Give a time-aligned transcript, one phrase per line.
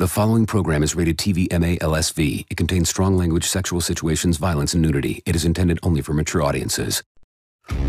[0.00, 2.46] The following program is rated TV MA LSV.
[2.48, 5.22] It contains strong language, sexual situations, violence, and nudity.
[5.26, 7.02] It is intended only for mature audiences.
[7.68, 7.86] Looks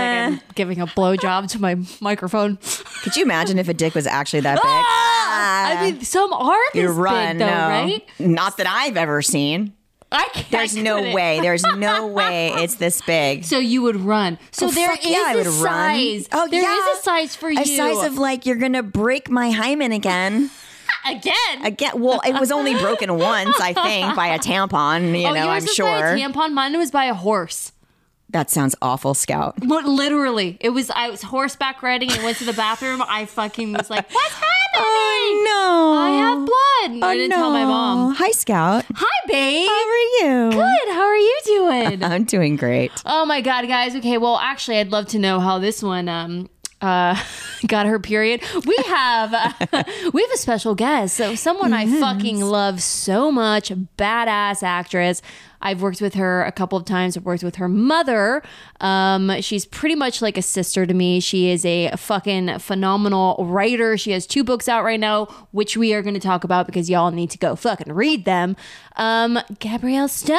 [0.00, 2.58] like I'm giving a blowjob to my microphone.
[3.04, 5.11] Could you imagine if a dick was actually that big?
[5.32, 7.68] I mean, some are this you run, big, though, no.
[7.68, 8.02] right?
[8.18, 9.72] Not that I've ever seen.
[10.10, 10.50] I can't.
[10.50, 11.14] There's no couldn't.
[11.14, 11.40] way.
[11.40, 13.44] There's no way it's this big.
[13.44, 14.38] So you would run.
[14.50, 15.96] So Oh, there is yeah, I a would run.
[15.96, 16.28] size.
[16.32, 16.92] Oh, there is yeah.
[16.92, 17.60] a size for you.
[17.60, 20.50] A size of like you're gonna break my hymen again.
[21.06, 21.64] again.
[21.64, 21.92] Again.
[22.00, 25.18] Well, it was only broken once, I think, by a tampon.
[25.18, 25.86] You oh, know, I'm sure.
[25.88, 26.52] a tampon.
[26.52, 27.71] Mine was by a horse.
[28.32, 29.54] That sounds awful, Scout.
[29.66, 30.90] But literally, it was.
[30.90, 33.02] I was horseback riding and went to the bathroom.
[33.06, 34.48] I fucking was like, "What's happening?
[34.76, 35.98] Oh no!
[35.98, 37.36] I have blood." I Oh, didn't no.
[37.36, 38.14] tell my mom.
[38.14, 38.84] Hi, Scout.
[38.94, 39.68] Hi, babe.
[39.68, 40.50] How are you?
[40.50, 40.94] Good.
[40.94, 42.02] How are you doing?
[42.12, 42.90] I'm doing great.
[43.06, 43.94] Oh my god, guys.
[43.96, 46.48] Okay, well, actually, I'd love to know how this one um
[46.80, 47.16] uh
[47.68, 48.42] got her period.
[48.66, 49.52] We have uh,
[50.12, 51.16] we have a special guest.
[51.16, 55.22] So someone I fucking love so much, badass actress.
[55.62, 57.16] I've worked with her a couple of times.
[57.16, 58.42] I've worked with her mother.
[58.80, 61.20] Um, she's pretty much like a sister to me.
[61.20, 63.96] She is a fucking phenomenal writer.
[63.96, 66.90] She has two books out right now, which we are going to talk about because
[66.90, 68.56] y'all need to go fucking read them.
[68.96, 70.36] Um, Gabrielle Stone.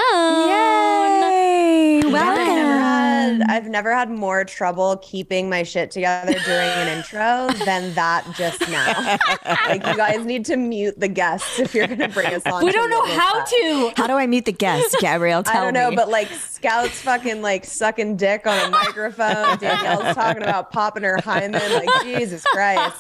[0.50, 1.98] Yay!
[1.98, 2.46] I've never Welcome.
[2.46, 8.26] had I've never had more trouble keeping my shit together during an intro than that
[8.36, 9.18] just now.
[9.68, 12.64] like you guys need to mute the guests if you're gonna bring us on.
[12.64, 13.48] We don't know how that.
[13.48, 13.92] to.
[13.98, 15.44] How do I mute the guest, Gabrielle?
[15.44, 15.96] Tell I don't know, me.
[15.96, 19.58] but like Scout's fucking like sucking dick on a microphone.
[19.60, 21.62] Danielle's talking about popping her hymen.
[21.74, 22.98] Like Jesus Christ.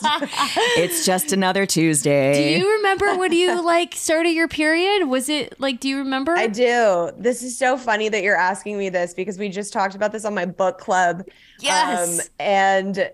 [0.77, 2.33] it's just another Tuesday.
[2.33, 5.07] Do you remember when you like started your period?
[5.07, 6.35] Was it like, do you remember?
[6.35, 7.11] I do.
[7.17, 10.25] This is so funny that you're asking me this because we just talked about this
[10.25, 11.23] on my book club.
[11.59, 12.19] Yes.
[12.19, 13.11] Um, and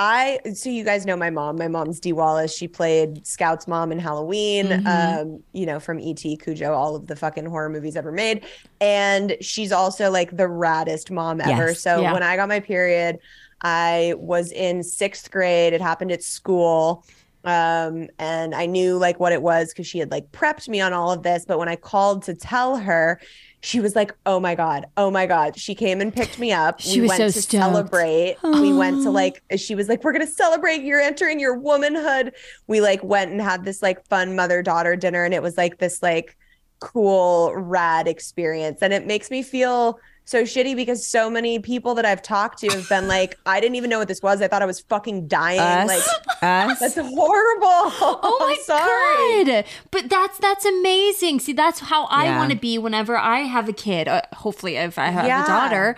[0.00, 1.56] I, so you guys know my mom.
[1.56, 2.54] My mom's Dee Wallace.
[2.54, 4.86] She played Scout's mom in Halloween, Mm-hmm.
[4.86, 8.44] um, you know, from E.T., Cujo, all of the fucking horror movies ever made.
[8.80, 11.68] And she's also like the raddest mom ever.
[11.68, 11.80] Yes.
[11.80, 12.12] So Yeah.
[12.12, 13.18] when I got my period,
[13.60, 15.72] I was in sixth grade.
[15.72, 17.04] It happened at school
[17.44, 20.92] um and i knew like what it was because she had like prepped me on
[20.92, 23.20] all of this but when i called to tell her
[23.60, 25.58] she was like oh my god oh my god.
[25.58, 26.80] She came and picked me up.
[26.80, 27.50] She we was went so to stoked.
[27.62, 28.36] celebrate.
[28.44, 32.34] We went to like she was like we're gonna celebrate you're entering your womanhood.
[32.68, 35.78] We like went and had this like fun mother daughter dinner and it was like
[35.78, 36.36] this like
[36.80, 42.04] cool rad experience and it makes me feel so shitty because so many people that
[42.04, 44.42] I've talked to have been like, I didn't even know what this was.
[44.42, 45.58] I thought I was fucking dying.
[45.58, 45.88] Us?
[45.88, 46.78] Like Us?
[46.80, 47.92] that's horrible.
[48.20, 49.44] Oh my sorry.
[49.44, 49.64] god!
[49.90, 51.40] But that's that's amazing.
[51.40, 52.38] See, that's how I Yeah.
[52.38, 54.06] want to be whenever I have a kid.
[54.06, 55.44] Uh, hopefully, if I have Yeah.
[55.44, 55.96] a daughter.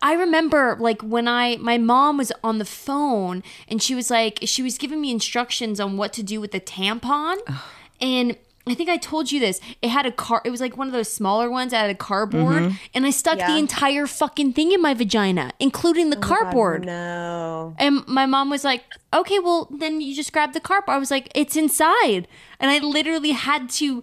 [0.00, 4.38] I remember like when I my mom was on the phone and she was like
[4.44, 7.36] she was giving me instructions on what to do with the tampon,
[8.00, 8.36] and
[8.66, 9.60] I think I told you this.
[9.82, 10.40] It had a car.
[10.44, 12.76] It was like one of those smaller ones that had a cardboard, mm-hmm.
[12.94, 16.86] and I stuck the entire fucking thing in my vagina, including the oh cardboard.
[16.86, 17.74] No.
[17.78, 20.96] And my mom was like, okay, well, then you just grab the cardboard.
[20.96, 22.26] I was like, it's inside.
[22.58, 24.02] And I literally had to,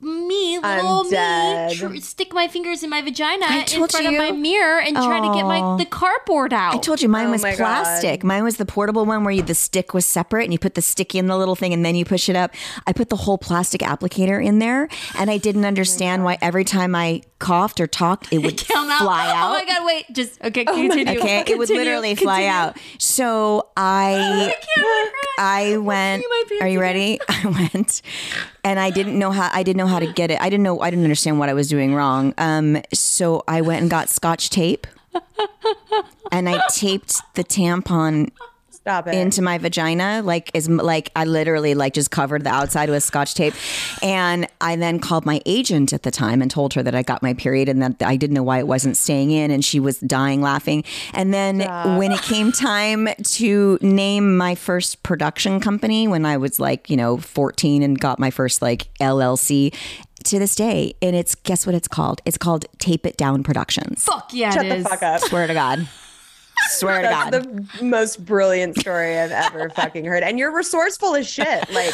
[0.00, 1.72] me, I'm little me, dead.
[1.76, 4.18] tr- stick my fingers in my vagina I in told front of you.
[4.18, 6.74] my mirror and try to get my the cardboard out.
[6.74, 7.56] I told you mine Oh was my God.
[7.58, 8.22] plastic.
[8.22, 10.82] Mine was the portable one where you, the stick was separate and you put the
[10.82, 12.52] stick in the little thing and then you push it up.
[12.86, 14.88] I put the whole plastic applicator in there
[15.18, 18.90] and I didn't oh understand why every time I coughed or talked, it would Come
[18.90, 19.02] out.
[19.02, 19.50] fly out.
[19.50, 20.06] Oh my God, wait.
[20.12, 21.20] Just, okay, continue.
[21.20, 22.50] Okay, it would Continue, literally fly continue.
[22.50, 22.78] out.
[22.98, 24.54] So I,
[25.38, 26.24] I went.
[26.28, 27.20] my pants Are you ready?
[27.28, 28.02] I went,
[28.64, 29.50] and I didn't know how.
[29.52, 30.40] I didn't know how to get it.
[30.40, 30.80] I didn't know.
[30.80, 32.32] I didn't understand what I was doing wrong.
[32.38, 34.86] Um, so I went and got Scotch tape,
[36.32, 38.30] and I taped the tampon
[38.84, 39.14] Stop it.
[39.14, 43.34] into my vagina like is like I literally like just covered the outside with scotch
[43.34, 43.54] tape.
[44.02, 47.22] And I then called my agent at the time and told her that I got
[47.22, 49.98] my period and that I didn't know why it wasn't staying in and she was
[50.00, 50.84] dying laughing.
[51.14, 51.60] And then
[51.98, 56.96] when it came time to name my first production company when I was like you
[56.98, 59.74] know 14 and got my first like LLC
[60.24, 60.94] to this day.
[61.00, 62.20] And it's guess what it's called?
[62.26, 64.04] It's called Tape It Down Productions.
[64.04, 64.86] Fuck yeah, Shut it the is.
[64.86, 65.20] fuck up.
[65.22, 65.88] swear to god
[66.70, 70.22] swear to god the most brilliant story I've ever fucking heard.
[70.22, 71.70] And you're resourceful as shit.
[71.70, 71.92] Like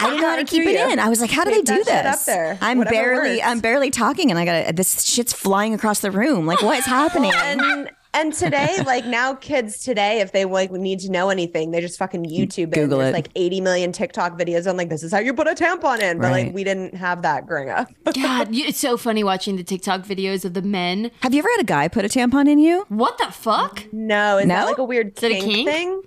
[0.00, 0.98] I didn't know how to keep it in.
[1.00, 2.06] I was like, how do Keep they do this?
[2.20, 2.58] up there.
[2.60, 3.42] I'm barely, works.
[3.46, 6.46] I'm barely talking, and I got this shit's flying across the room.
[6.46, 7.32] Like, what is happening?
[7.34, 11.80] and And today, like now, kids today, if they like need to know anything, they
[11.80, 12.72] just fucking YouTube it.
[12.74, 13.14] Google There's it.
[13.14, 16.18] like 80 million TikTok videos on like this is how you put a tampon in.
[16.18, 16.46] But Right.
[16.46, 17.88] like we didn't have that growing up.
[18.14, 21.10] God, you- it's so funny watching the TikTok videos of the men.
[21.20, 22.84] Have you ever had a guy put a tampon in you?
[22.88, 23.84] What the fuck?
[23.92, 24.54] No, is No?
[24.56, 25.68] that like a weird Is it a kink, kink?
[25.68, 26.02] thing?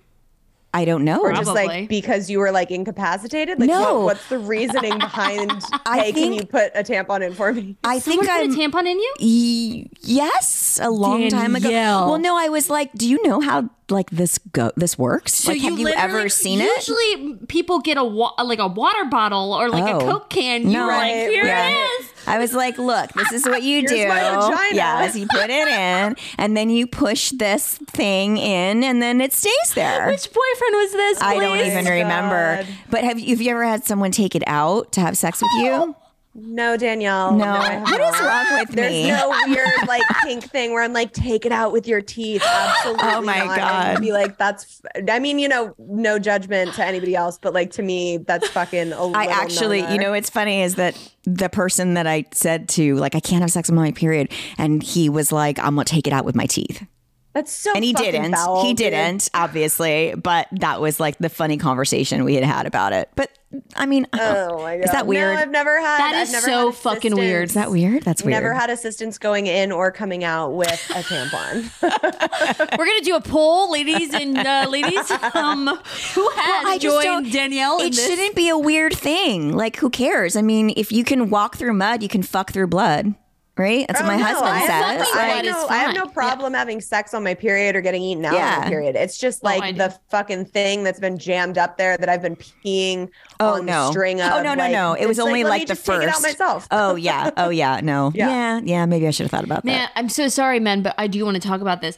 [0.73, 1.19] I don't know.
[1.19, 1.67] Or just Probably.
[1.67, 3.59] like because you were like incapacitated?
[3.59, 3.95] Like No.
[3.95, 5.51] what, what's the reasoning behind
[5.85, 7.75] I hey, can you put a tampon in for me?
[7.83, 8.51] I Someone think put I'm.
[8.51, 9.13] a tampon in you?
[9.19, 10.47] Y- yes,
[10.79, 11.69] a long time ago.
[11.69, 15.33] Well, no, I was like, do you know how like this go this works?
[15.33, 16.87] So like, have you ever seen it?
[16.87, 19.99] Usually, people get a wa- like a water bottle or like a Oh.
[19.99, 20.63] Coke can.
[20.63, 20.85] You No.
[20.85, 21.69] were like, here yeah.
[21.69, 22.07] it is.
[22.27, 24.07] I was like, look, this is what you Here's do.
[24.07, 24.75] my vagina.
[24.75, 29.33] Yes, you put it in, and then you push this thing in, and then it
[29.33, 30.07] stays there.
[30.07, 31.21] Which boyfriend was this?
[31.21, 31.71] I don't please?
[31.71, 32.57] even oh remember.
[32.63, 32.67] God.
[32.91, 35.51] But have you, have you ever had someone take it out to have sex with
[35.65, 35.95] you?
[36.33, 37.33] No, Danielle.
[37.35, 37.45] No.
[37.45, 38.21] I have What is not.
[38.21, 39.03] wrong with There's me?
[39.03, 42.41] There's no weird like kink thing where I'm like, take it out with your teeth.
[42.45, 43.03] Absolutely.
[43.03, 43.57] Oh, my not.
[43.57, 43.85] God.
[43.97, 44.81] I'd Be like, that's.
[44.95, 48.47] f- I mean, you know, no judgment to anybody else, but like to me, that's
[48.47, 48.93] fucking.
[48.93, 52.95] A I actually, you know, what's funny is that the person that I said to,
[52.95, 56.07] like, I can't have sex on my period, and he was like, I'm gonna take
[56.07, 56.85] it out with my teeth.
[57.33, 57.71] That's so.
[57.75, 58.33] And he didn't.
[58.33, 58.91] foul, he dude.
[58.91, 63.09] didn't, obviously, but that was like the funny conversation we had had about it.
[63.15, 63.31] But
[63.75, 64.85] I mean, Oh my god.
[64.85, 65.35] is that weird?
[65.35, 65.97] No, I've never had.
[65.99, 67.49] That I've never so had fucking weird.
[67.49, 68.03] is that weird?
[68.03, 68.33] That's weird.
[68.41, 71.69] Never had assistants going in or coming out with a tampon.
[72.77, 75.11] We're gonna do a poll, ladies and uh, ladies.
[75.33, 78.05] Um, who has I joined don't- Danielle in It this?
[78.05, 79.53] shouldn't be a weird thing.
[79.55, 80.35] Like, who cares?
[80.35, 83.13] I mean, if you can walk through mud, you can fuck through blood,
[83.61, 83.85] right?
[83.87, 84.67] That's what my Oh, no, husband I have,
[85.05, 85.15] says.
[85.15, 86.13] I, have no, I have no fine.
[86.13, 88.95] problem having sex on my period or getting eaten out on my period.
[88.95, 89.77] It's just Oh, like do.
[89.77, 93.09] the fucking thing that's been jammed up there that I've been peeing
[93.39, 93.85] Oh on no!
[93.85, 94.33] the string oh, of.
[94.33, 94.93] oh no no like, no!
[94.93, 96.07] It was it's only let like, me the just take first.
[96.07, 96.67] it out myself.
[96.71, 97.31] Oh yeah!
[97.37, 97.79] Oh yeah!
[97.81, 98.11] No.
[98.15, 98.29] Yeah.
[98.29, 98.61] yeah.
[98.63, 98.85] Yeah.
[98.85, 99.79] Maybe I should have thought about Man, that.
[99.79, 101.97] Man, I'm so sorry, men, but I do want to talk about this.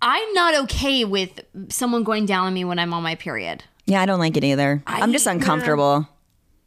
[0.00, 3.62] I'm not okay with someone going down on me when I'm on my period.
[3.86, 4.82] Yeah, I don't like it either.
[4.86, 6.08] I, am just uncomfortable.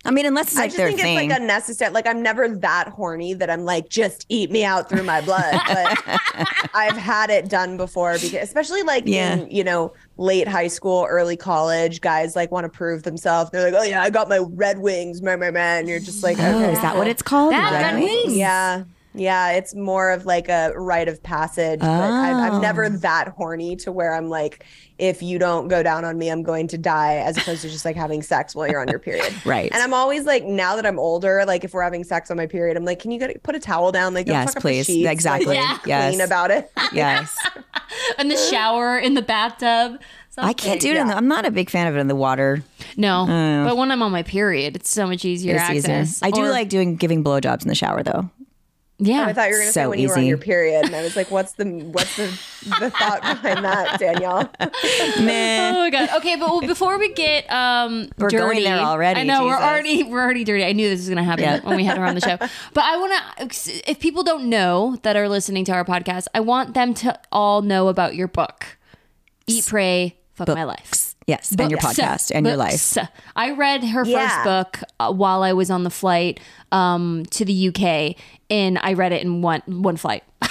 [0.06, 1.18] I mean, unless it's I just their think thing.
[1.18, 1.92] it's like unnecessary.
[1.92, 5.60] Like I'm never that horny that I'm like, just eat me out through my blood.
[5.68, 5.98] But
[6.74, 9.36] I've had it done before because especially like Yeah.
[9.38, 13.50] in, you know, late high school, early college, guys like want to prove themselves.
[13.52, 15.88] They're like, Oh yeah, I got my red wings, man, man, man.
[15.88, 16.74] You're just like, oh, okay.
[16.74, 17.54] is that what it's called?
[17.54, 18.24] That Red red wings?
[18.26, 18.38] wings.
[18.38, 18.84] Yeah.
[19.16, 21.80] Yeah, it's more of like a rite of passage.
[21.80, 22.60] But I, I'm ah.
[22.60, 22.90] never Oh.
[22.90, 24.66] that horny to where I'm like,
[24.98, 27.84] if you don't go down on me, I'm going to die, as opposed to just
[27.86, 29.34] like having sex while you're on your period.
[29.46, 29.70] Right.
[29.74, 32.48] And I'm always like, now that I'm older, like if we're having sex on my
[32.48, 34.14] period, I'm like, can you get, put a towel down?
[34.14, 34.86] Like, don't Yes, fuck please.
[34.86, 35.10] sheets.
[35.10, 35.48] Exactly.
[35.56, 35.78] Like, Yeah.
[35.86, 36.12] Yes.
[36.16, 36.72] Clean about it.
[36.94, 37.36] yes.
[38.18, 40.00] In the shower, in the bathtub.
[40.38, 40.98] I can't do it.
[40.98, 41.14] In Yeah.
[41.14, 42.64] the, I'm not a big fan of it in the water.
[42.98, 43.66] No, oh.
[43.66, 45.96] but when I'm on my period, it's so much easier It's easier.
[45.96, 46.22] access.
[46.24, 48.30] I do Or- like doing giving blowjobs in the shower though.
[48.98, 50.96] Yeah, I thought you were gonna say So when you were on your period, and
[50.96, 52.28] I was like, what's the what's the
[52.80, 54.50] the thought behind that, Danielle?
[55.22, 55.72] Meh.
[55.76, 56.10] Oh my god.
[56.18, 59.54] Okay, but well, before we get um We're dirty, going there already, I know we're
[59.58, 60.64] already we're already dirty.
[60.64, 61.60] I knew this was gonna happen Yeah.
[61.60, 62.38] when we had her on the show.
[62.74, 66.40] But I want to, if people don't know that are listening to our podcast, I
[66.40, 68.78] want them to all know about your book,
[69.46, 71.05] Eat, Pray, Fuck My Life.
[71.28, 72.98] Yes, and your podcast and your life.
[73.36, 74.28] I read her Yeah.
[74.30, 76.40] first book uh, while I was on the flight
[76.72, 78.16] um, to the UK,
[78.50, 80.24] and I read it in one one flight.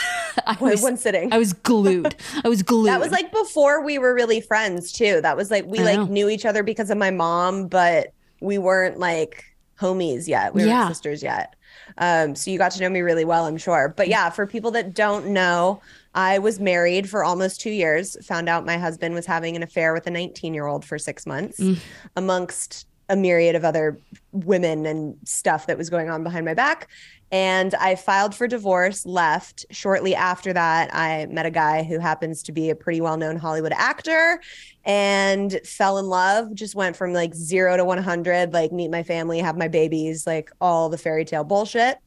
[0.46, 1.32] I was, one sitting.
[1.32, 2.16] I was glued.
[2.44, 2.88] I was glued.
[2.88, 5.20] That was like before we were really friends too.
[5.20, 6.04] That was like we I like know.
[6.06, 8.08] knew each other because of my mom, but
[8.40, 9.44] we weren't like
[9.80, 10.54] homies yet.
[10.54, 10.80] We Yeah.
[10.86, 11.54] weren't sisters yet.
[11.98, 13.94] Um, so you got to know me really well, I'm sure.
[13.96, 15.80] But yeah, for people that don't know,
[16.14, 18.16] I was married for almost two years.
[18.26, 21.26] Found out my husband was having an affair with a 19 year old for six
[21.26, 21.78] months, mm.
[22.16, 23.98] amongst a myriad of other
[24.32, 26.88] women and stuff that was going on behind my back.
[27.30, 29.66] And I filed for divorce, left.
[29.70, 33.36] Shortly after that, I met a guy who happens to be a pretty well known
[33.36, 34.40] Hollywood actor
[34.84, 36.54] and fell in love.
[36.54, 40.50] Just went from like zero to 100, like meet my family, have my babies, like
[40.60, 41.98] all the fairy tale bullshit.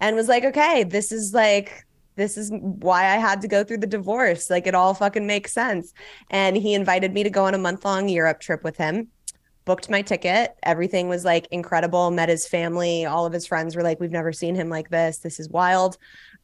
[0.00, 1.84] And was like, okay, this is like,
[2.16, 4.50] this is why I had to go through the divorce.
[4.50, 5.92] Like it all fucking makes sense.
[6.30, 9.08] And he invited me to go on a month long Europe trip with him
[9.64, 10.56] booked my ticket.
[10.64, 12.10] Everything was like incredible.
[12.10, 13.06] Met his family.
[13.06, 15.18] All of his friends were like, We've never seen him like this.
[15.18, 15.96] This is wild.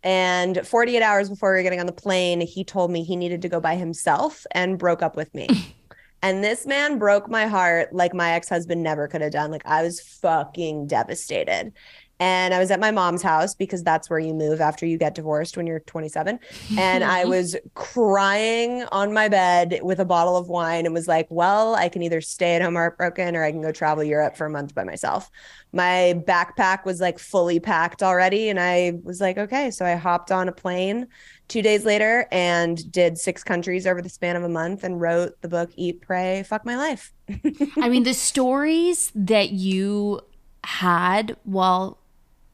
[0.03, 3.43] And 48 hours before we were getting on the plane, he told me he needed
[3.43, 5.49] to go by himself and broke up with me.
[6.23, 9.51] and this man broke my heart like my ex husband never could have done.
[9.51, 11.73] Like I was fucking devastated.
[12.19, 15.15] And I was at my mom's house because that's where you move after you get
[15.15, 16.41] divorced when you're 27.
[16.79, 21.27] And I was crying on my bed with a bottle of wine and was like,
[21.29, 24.47] well, I can either stay at home heartbroken or I can go travel Europe for
[24.47, 25.31] a month by myself.
[25.73, 28.49] My backpack was like fully packed already.
[28.49, 29.71] And I was like, okay.
[29.71, 31.09] So I hopped on a plane
[31.49, 35.39] two days later and did six countries over the span of a month and wrote
[35.43, 37.13] the book Eat, Pray, Fuck My Life.
[37.77, 40.23] I mean, the stories that you
[40.65, 41.99] had while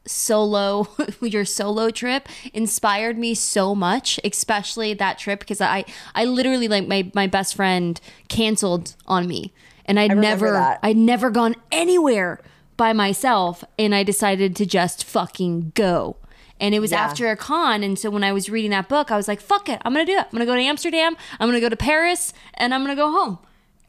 [0.07, 0.89] solo
[1.23, 6.87] your solo trip inspired me so much especially that trip because i i literally like
[6.89, 9.53] my my best friend canceled on me
[9.87, 10.79] and i'd never that.
[10.83, 12.41] i'd never gone anywhere
[12.77, 16.17] by myself and i decided to just fucking go
[16.59, 17.05] and it was Yeah.
[17.05, 19.69] after a con and so when i was reading that book i was like fuck
[19.69, 22.33] it i'm gonna do it i'm gonna go to amsterdam i'm gonna go to paris
[22.55, 23.39] and i'm gonna go home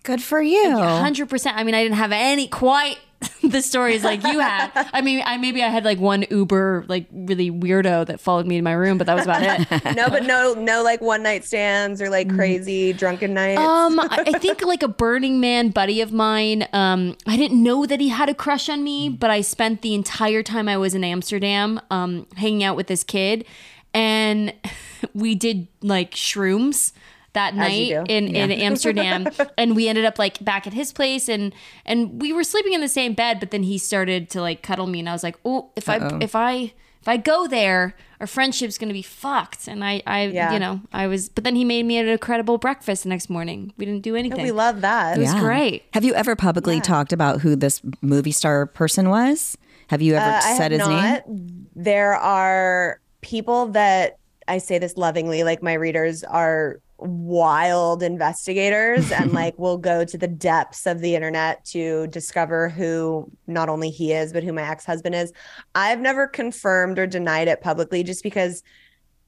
[0.03, 0.69] Good for you.
[0.77, 1.55] hundred percent.
[1.55, 2.97] I mean, I didn't have any quite
[3.43, 4.71] the stories like you had.
[4.93, 8.57] I mean, I maybe I had like one Uber like really weirdo that followed me
[8.57, 9.95] to my room, but that was about it.
[9.95, 13.59] no, but no, no like one night stands or like crazy drunken nights.
[13.59, 16.67] Um, I, I think like a Burning Man buddy of mine.
[16.73, 19.93] Um, I didn't know that he had a crush on me, but I spent the
[19.93, 23.45] entire time I was in Amsterdam, um, hanging out with this kid,
[23.93, 24.53] and
[25.13, 26.91] we did like shrooms
[27.33, 28.13] that As night you do.
[28.13, 31.53] in, in Amsterdam and we ended up like back at his place and
[31.85, 34.87] and we were sleeping in the same bed but then he started to like cuddle
[34.87, 38.27] me and I was like oh if I if I if I go there our
[38.27, 40.53] friendship's gonna be fucked and I I Yeah.
[40.53, 43.73] you know I was but then he made me an incredible breakfast the next morning
[43.77, 45.17] we didn't do anything we love that.
[45.17, 49.57] it was great Have you ever publicly talked about who this movie star person was?
[49.89, 51.27] Have you ever Uh, I said have his not.
[51.27, 51.67] name?
[51.75, 59.31] There are people that I say this lovingly, like my readers are wild investigators and
[59.33, 64.13] like will go to the depths of the internet to discover who not only he
[64.13, 65.33] is, but who my ex-husband is.
[65.75, 68.63] I've never confirmed or denied it publicly just because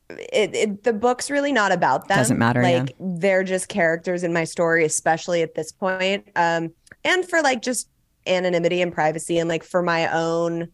[0.10, 2.18] it, it the book's really not about them.
[2.18, 2.80] Doesn't matter, yeah.
[2.80, 6.30] Like they're just characters in my story, especially at this point.
[6.36, 6.72] Um,
[7.04, 7.90] and for like just
[8.28, 10.70] anonymity and privacy and like for my own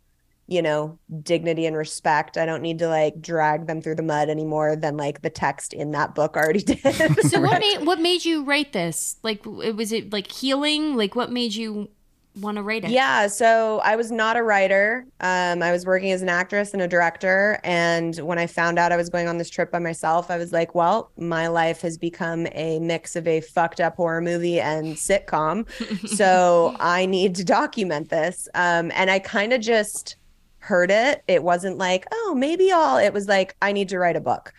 [0.51, 2.37] you know dignity and respect.
[2.37, 5.71] I don't need to like drag them through the mud anymore than like the text
[5.71, 6.81] in that book already did.
[7.29, 9.15] So what made what made you write this?
[9.23, 10.97] Like was it like healing?
[10.97, 11.89] Like what made you
[12.35, 12.91] want to write it?
[12.91, 15.05] Yeah so i was not a writer.
[15.19, 18.93] Um, i was working as an actress and a director and when i found out
[18.93, 21.97] i was going on this trip by myself i was like well my life has
[21.97, 25.67] become a mix of a fucked up horror movie and sitcom
[26.07, 28.47] so i need to document this.
[28.55, 30.15] Um, and i kind of just
[30.61, 34.15] heard it it wasn't like oh maybe i'll it was like i need to write
[34.15, 34.53] a book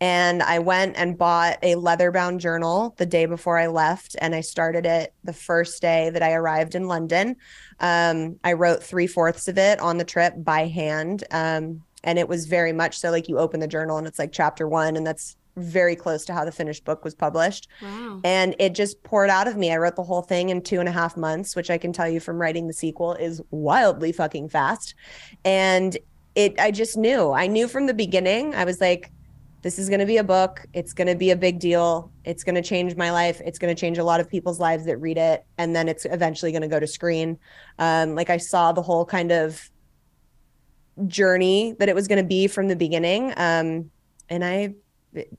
[0.00, 4.14] and I went and bought a leather bound journal the day before I left.
[4.20, 7.36] And I started it the first day that I arrived in London.
[7.80, 11.24] Um, I wrote three fourths of it on the trip by hand.
[11.32, 14.30] Um, and it was very much so like you open the journal and it's like
[14.30, 17.68] chapter one, and that's very close to how the finished book was published.
[17.82, 19.72] wow And it just poured out of me.
[19.72, 22.08] I wrote the whole thing in two and a half months, which I can tell
[22.08, 24.94] you from writing the sequel is wildly fucking fast.
[25.44, 25.96] And
[26.34, 29.10] it, I just knew, I knew from the beginning, I was like,
[29.62, 30.64] this is going to be a book.
[30.72, 32.12] It's going to be a big deal.
[32.24, 33.40] It's going to change my life.
[33.44, 35.44] It's going to change a lot of people's lives that read it.
[35.58, 37.38] And then it's eventually going to go to screen.
[37.78, 39.68] Um, like I saw the whole kind of
[41.06, 43.32] journey that it was going to be from the beginning.
[43.36, 43.90] Um,
[44.28, 44.74] and I,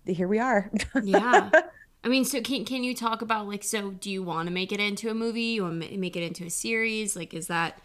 [0.05, 0.71] here we are.
[1.03, 1.49] yeah
[2.03, 4.71] i mean so can, can you talk about like so do you want to make
[4.71, 7.79] it into a movie or make it into a series like is that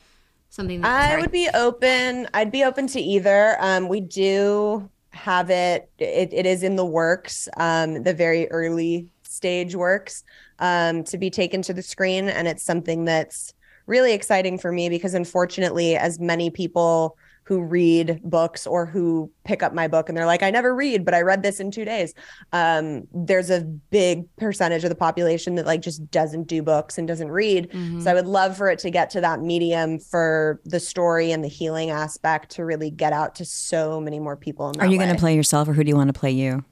[0.54, 1.22] something that I sorry.
[1.22, 2.28] would be open.
[2.32, 3.56] I'd be open to either.
[3.58, 6.32] Um, we do have it, it.
[6.32, 7.48] It is in the works.
[7.56, 10.22] Um, the very early stage works
[10.60, 13.52] um, to be taken to the screen, and it's something that's
[13.86, 19.62] really exciting for me because, unfortunately, as many people who read books or who pick
[19.62, 21.84] up my book and they're like, I never read, but I read this in two
[21.84, 22.14] days.
[22.52, 27.06] Um, there's a big percentage of the population that like just doesn't do books and
[27.06, 27.70] doesn't read.
[27.70, 28.00] Mm-hmm.
[28.00, 31.44] So I would love for it to get to that medium for the story and
[31.44, 34.68] the healing aspect to really get out to so many more people.
[34.68, 36.30] In that Are you going to play yourself or who do you want to play
[36.30, 36.64] you?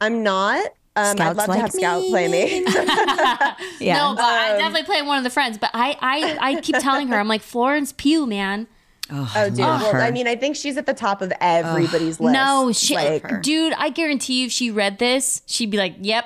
[0.00, 0.66] I'm not.
[0.94, 2.64] Um, I'd Scouts love like to have Scout play me.
[3.80, 3.98] Yeah.
[3.98, 5.58] No, but I definitely play one of the friends.
[5.58, 8.66] But I, I, I keep telling her, I'm like Florence Pugh, man.
[9.10, 9.58] Oh, dude.
[9.58, 10.00] Well, her.
[10.00, 12.32] I mean, I think she's at the top of everybody's list.
[12.32, 16.24] No, she, Like, dude, I guarantee you, if she read this, she'd be like, "Yep,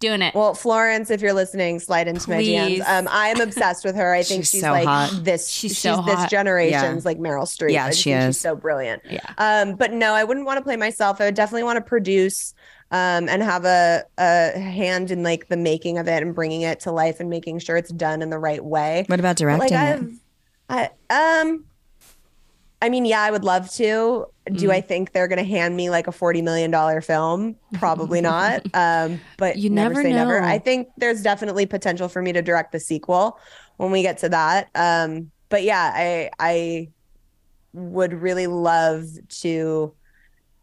[0.00, 2.80] doing it." well, Florence, if you're listening, slide into my Please.
[2.80, 2.88] DMs.
[2.88, 4.12] Um, I am obsessed with her.
[4.14, 5.18] I think She's she's, so like hot.
[5.22, 5.48] this.
[5.48, 6.30] She's She's, so this hot.
[6.30, 7.72] generation's like Meryl Streep.
[7.72, 8.34] Yeah, I she think is.
[8.36, 9.02] She's so brilliant.
[9.08, 9.20] Yeah.
[9.38, 11.20] Um, but no, I wouldn't want to play myself.
[11.20, 12.54] I would definitely want to produce
[12.90, 16.80] um, and have a, a hand in like the making of it and bringing it
[16.80, 19.04] to life and making sure it's done in the right way.
[19.08, 20.20] What about But, like directing?
[20.70, 21.64] I've, I um,
[22.80, 24.26] I mean, yeah, I would love to.
[24.52, 24.70] Do Mm.
[24.70, 27.56] I think they're going to hand me like a $40 million film?
[27.74, 28.62] Probably not.
[28.74, 30.42] Um, but You never, never say never.
[30.42, 33.38] I think there's definitely potential for me to direct the sequel
[33.76, 34.68] when we get to that.
[34.74, 36.88] Um, but yeah, I, I
[37.72, 39.04] would really love
[39.40, 39.92] to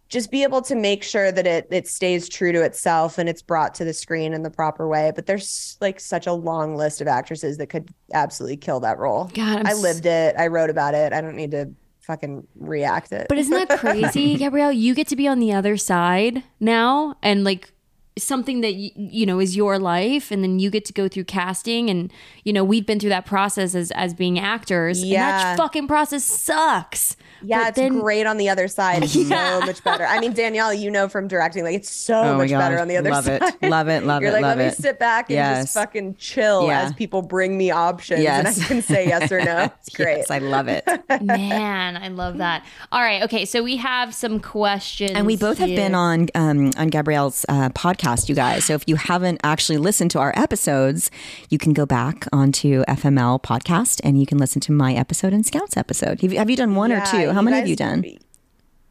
[0.08, 3.42] just be able to make sure that it it stays true to itself and it's
[3.42, 5.12] brought to the screen in the proper way.
[5.14, 9.26] But there's like such a long list of actresses that could absolutely kill that role.
[9.34, 10.36] God, I'm I lived it.
[10.38, 11.12] I wrote about it.
[11.12, 11.72] I don't need to
[12.06, 13.28] fucking react it.
[13.30, 14.72] But isn't that crazy, Gabrielle?
[14.72, 17.72] You get to be on the other side now and like
[18.18, 21.26] something that y- you know is your life and then you get to go through
[21.26, 22.12] casting and
[22.44, 25.56] you know we've been through that process as as being actors and Yeah.
[25.56, 29.04] that fucking process sucks yeah, But it's then- great on the other side.
[29.04, 30.04] It's so much better.
[30.06, 32.88] I mean, Danielle, you know from directing, like it's so Oh my much better on
[32.88, 33.16] the other side.
[33.16, 33.54] Love side.
[33.62, 33.70] it.
[33.70, 34.04] Love it.
[34.04, 34.34] Love You're it.
[34.36, 34.70] like, love let it.
[34.70, 35.64] me sit back and Yes.
[35.66, 36.84] just fucking chill Yeah.
[36.84, 39.70] as people bring me options, and I can say yes or no.
[39.80, 40.20] It's great.
[40.20, 40.86] Yes, I love it.
[41.22, 45.58] man i love that all right okay so we have some questions And we both
[45.60, 48.66] have been on um, on Gabrielle's uh, podcast, you guys.
[48.66, 51.10] So if you haven't actually listened to our episodes,
[51.50, 55.46] you can go back onto FML podcast and you can listen to my episode and
[55.46, 56.22] Scouts episode.
[56.22, 57.32] Have you, have you done one or two?
[57.32, 58.06] How many have you done?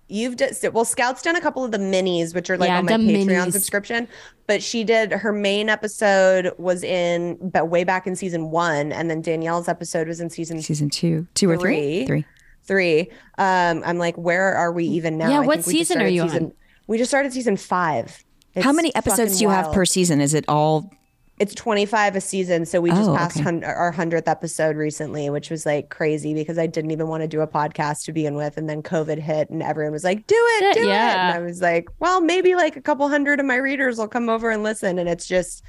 [0.09, 0.85] You've done well.
[0.85, 3.53] Scout's done a couple of the minis, which are like Yeah, on my Patreon minis.
[3.53, 4.07] subscription.
[4.47, 9.09] But she did her main episode was in, but way back in season one, and
[9.11, 12.07] then Danielle's episode was in season Season two, two or three, Three.
[12.07, 13.07] three.
[13.07, 13.11] three.
[13.39, 15.31] Um, I'm like, where are we even now?
[15.31, 16.53] Yeah, I what think season are started you on?
[16.87, 18.23] We just started season five.
[18.61, 20.21] How many episodes do you have per season?
[20.21, 20.91] Is it all?
[21.41, 22.65] It's 25 a season.
[22.65, 23.43] So we just Oh, passed okay.
[23.43, 27.27] hun- our 100th episode recently, which was like crazy because I didn't even want to
[27.29, 28.57] do a podcast to begin with.
[28.57, 30.87] And then COVID hit and everyone was like, do it, do it.
[30.87, 31.31] Yeah.
[31.35, 34.29] And I was like, well, maybe like a couple hundred of my readers will come
[34.29, 34.97] over and listen.
[35.01, 35.65] And it's just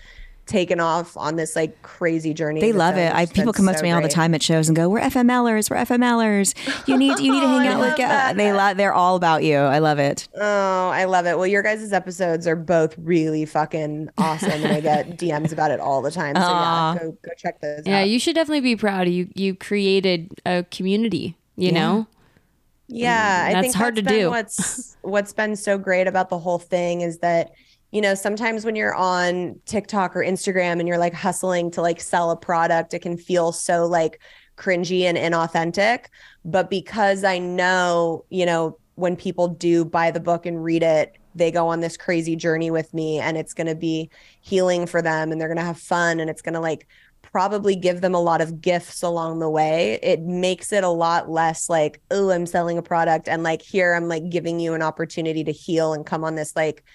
[0.46, 2.62] taken off on this like crazy journey.
[2.62, 3.14] They love it.
[3.14, 5.00] I people come up so to me all the time at shows and go, "We're
[5.02, 5.70] FMLers.
[5.70, 6.54] We're FMLers.
[6.88, 8.78] You need you need to oh, hang Oh, out with." love Ga-" They love.
[8.78, 9.58] They're all about you.
[9.58, 10.28] I love it.
[10.36, 11.38] Oh, I love it.
[11.38, 15.80] Well, your guys' episodes are both really fucking awesome, and I get DMs about it
[15.80, 16.36] all the time.
[16.36, 16.94] So Aw.
[16.94, 18.10] yeah, go go check those yeah out.
[18.10, 22.06] you should definitely be proud you you created a community you know
[22.88, 24.30] Yeah, I That's think hard to that's been do.
[24.30, 27.52] What's what's been so great about the whole thing is that
[27.96, 32.02] you know sometimes when you're on TikTok or Instagram and you're like hustling to like
[32.02, 34.20] sell a product, it can feel so like
[34.58, 36.08] cringy and inauthentic.
[36.44, 41.16] But because I know, you know, when people do buy the book and read it,
[41.36, 44.10] they go on this crazy journey with me, and it's going to be
[44.42, 46.88] healing for them, and they're going to have fun, and it's going to like
[47.22, 50.00] probably give them a lot of gifts along the way.
[50.04, 53.94] It makes it a lot less like, oh, I'm selling a product and like here
[53.94, 56.86] I'm like giving you an opportunity to heal and come on this like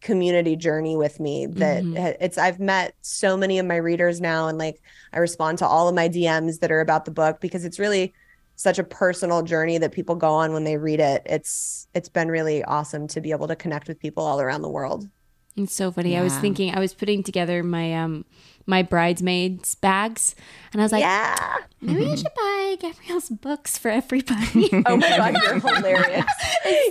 [0.00, 2.16] community journey with me that Mhm.
[2.20, 4.80] it's I've met so many of my readers now and like
[5.12, 8.12] I respond to all of my DMs that are about the book because it's really
[8.56, 11.22] such a personal journey that people go on when they read it.
[11.26, 14.70] It's it's been really awesome to be able to connect with people all around the
[14.70, 15.08] world.
[15.56, 16.16] It's so funny.
[16.16, 18.24] I was thinking, I was putting together my um
[18.66, 20.34] my bridesmaids bags,
[20.72, 21.56] and I was like, yeah.
[21.80, 24.70] maybe I should buy Gabrielle's books for everybody.
[24.86, 26.24] Oh my god, you're hilarious.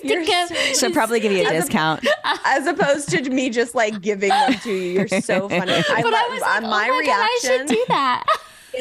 [0.03, 2.05] You're Stick 'em- She'll probably give you a discount.
[2.45, 4.91] as opposed to me just like giving them to you.
[4.91, 5.71] You're so funny.
[5.73, 8.25] I, but lo- I was like, uh, oh my, my god, I should do that.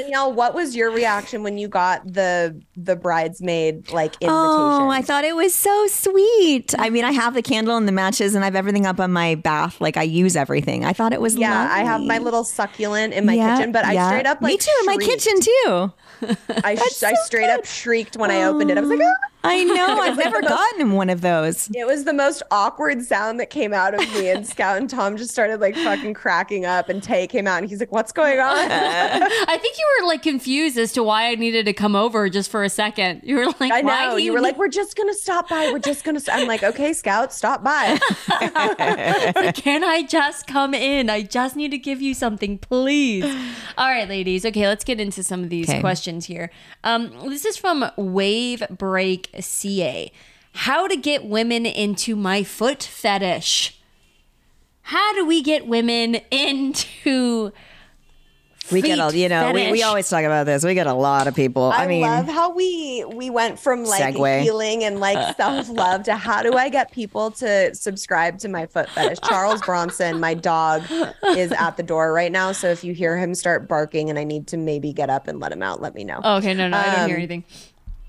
[0.03, 0.33] Danielle.
[0.33, 4.31] What was your reaction when you got the the bridesmaid like invitation?
[4.31, 6.75] Oh, I thought it was so sweet.
[6.79, 9.13] I mean, I have the candle and the matches, and I have everything up on
[9.13, 9.81] my bath.
[9.81, 10.85] Like I use everything.
[10.85, 13.85] I thought it was yeah, I have my little succulent in my Yeah, kitchen, but
[13.85, 14.09] I yeah.
[14.09, 15.93] straight up like me too in my kitchen too.
[16.65, 18.79] I, sh- I straight up shrieked when I opened it.
[18.79, 20.01] I was like, "Ah!" I know.
[20.01, 21.69] I've never gotten one of those.
[21.75, 24.31] it was the most awkward sound that came out of me.
[24.31, 26.89] And Scout and Tom just started like fucking cracking up.
[26.89, 30.23] And Tay came out and he's like, "What's going on?" I think you were like
[30.23, 33.23] confused as to why I needed to come over just for a second.
[33.25, 34.17] You were like, I know.
[34.17, 35.71] do You were need- like, "We're just gonna stop by.
[35.73, 36.39] We're just gonna." St-.
[36.39, 37.99] I'm like, "Okay, Scout, stop by."
[39.55, 41.11] Can I just come in?
[41.11, 43.25] I just need to give you something, please.
[43.77, 44.45] All right, ladies.
[44.45, 45.81] Okay, let's get into some of these Okay.
[45.81, 46.51] questions here.
[46.85, 50.11] Um, this is from Wave Break CA.
[50.53, 53.79] How to get women into my foot fetish?
[54.83, 57.53] How do we get women into?
[58.73, 60.63] We get a, feet you know, we, we always talk about this.
[60.65, 61.71] We get a lot of people.
[61.71, 64.43] I, I, mean, love how we we went from like Segue.
[64.43, 68.67] healing and like self love to how do I get people to subscribe to my
[68.67, 69.21] foot fetish?
[69.21, 70.83] Charles Bronson, my dog,
[71.29, 72.53] is at the door right now.
[72.53, 75.41] So if you hear him start barking and I need to maybe get up and
[75.41, 76.21] let him out, let me know.
[76.23, 77.45] Okay, no, no, I don't hear Um, anything.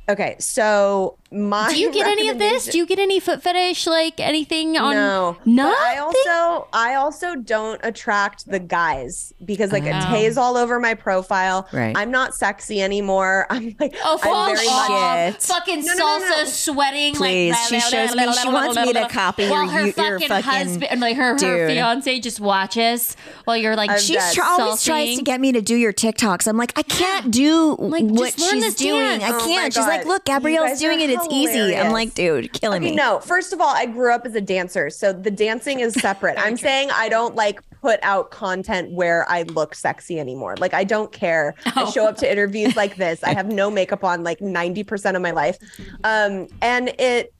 [0.09, 2.65] Okay, so my Do you get any of this?
[2.65, 4.95] Do you get any foot fetish, like anything on?
[4.95, 5.69] no, no.
[5.77, 10.09] I also I also don't attract the guys because like Oh.
[10.11, 11.67] Tay's all over my profile.
[11.71, 11.95] Right.
[11.95, 13.45] I'm not sexy anymore.
[13.51, 15.43] I'm like Oh, I'm very much Shit.
[15.43, 17.13] Fucking No, no, no, salsa sweating.
[17.15, 20.27] Please, like, she shows me- she wants me to copy your- while her your fucking,
[20.29, 23.15] fucking- husband, like her, her fiance, just watches
[23.45, 26.47] while you're like, I'm She's tr- always tries to get me to do your TikToks.
[26.47, 29.23] I'm like, I can't do Like, what she's doing.
[29.23, 29.73] I Oh can't.
[29.73, 31.18] She's like, look, Gabrielle's doing it.
[31.25, 31.75] It's easy.
[31.75, 32.95] I'm like, dude, killing Okay, me.
[32.95, 33.19] no.
[33.19, 36.37] First of all, I grew up as a dancer, so the dancing is separate.
[36.37, 40.55] I'm saying I don't like put out content where I look sexy anymore.
[40.57, 41.55] Like I don't care.
[41.65, 41.91] I Oh.
[41.91, 43.23] show up to interviews like this.
[43.23, 45.57] I have no makeup on like 90% of my life.
[46.03, 47.33] Um and it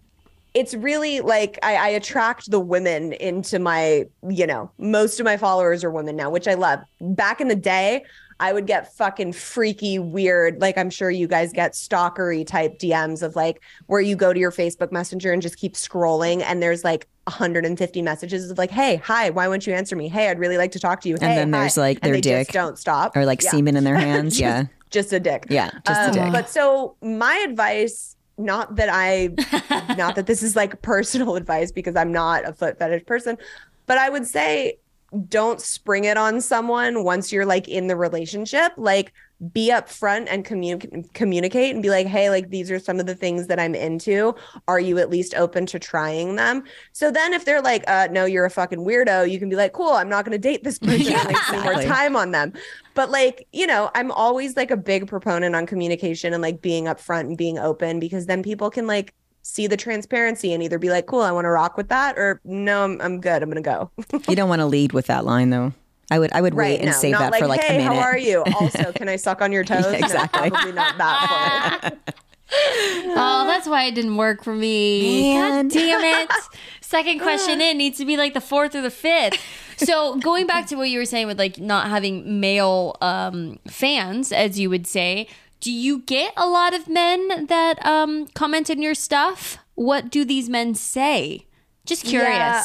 [0.56, 5.38] it's really like I, I attract the women into my, you know, most of my
[5.38, 6.80] followers are women now, which I love.
[7.02, 8.04] Back in the day,
[8.42, 13.22] I would get fucking freaky, weird, like I'm sure you guys get stalkery type DMs
[13.22, 16.84] of like where you go to your Facebook Messenger and just keep scrolling, and there's
[16.84, 20.08] like 150 messages of like, "Hey, hi, why won't you answer me?
[20.08, 22.06] Hey, I'd really like to talk to you." And hey, then hi." there's, like, and
[22.10, 22.48] their they dick.
[22.48, 23.52] just don't stop, Or like Yeah.
[23.52, 24.34] semen in their hands.
[24.38, 24.64] Just- yeah.
[24.90, 25.46] just a dick.
[25.50, 25.70] Yeah.
[25.86, 26.32] Just Um, a dick.
[26.32, 29.30] But so my advice, not that I,
[29.98, 33.38] not that this is like personal advice because I'm not a foot fetish person,
[33.86, 34.78] but I would say
[35.28, 38.74] don't spring it on someone once you're like in the relationship.
[38.78, 39.14] Like
[39.54, 43.16] be upfront and communicate communicate and be like, hey, like these are some of the
[43.16, 44.36] things that I'm into.
[44.68, 46.64] Are you at least open to trying them?
[46.92, 49.72] So then if they're like, uh, no, you're a fucking weirdo, you can be like,
[49.72, 52.54] cool, I'm not gonna date this person Yeah, like spend more time on them.
[52.96, 56.86] But like, you know, I'm always like a big proponent on communication and like being
[56.86, 59.14] upfront and being open because then people can like
[59.50, 62.40] see the transparency and either be like, cool, I want to rock with that, or
[62.44, 63.42] no, I'm, I'm good.
[63.42, 63.90] I'm gonna go.
[64.28, 65.74] you don't want to lead with that line though.
[66.12, 66.80] I would I would wait right.
[66.80, 67.94] and No, save that like, for like hey, a minute.
[67.94, 68.44] how are you?
[68.60, 69.84] Also, can I suck on your toes?
[69.84, 70.50] No, exactly.
[70.50, 72.16] probably not that far.
[72.52, 75.34] Oh, that's why it didn't work for me.
[75.34, 75.68] Man.
[75.68, 76.32] God damn it.
[76.82, 79.40] Second question in needs to be like the fourth or the fifth.
[79.78, 84.32] So going back to what you were saying with like not having male um, fans,
[84.32, 85.28] as you would say,
[85.60, 89.58] do you get a lot of men that um, comment in your stuff?
[89.76, 91.46] What do these men say?
[91.86, 92.30] Just curious.
[92.30, 92.64] Yeah.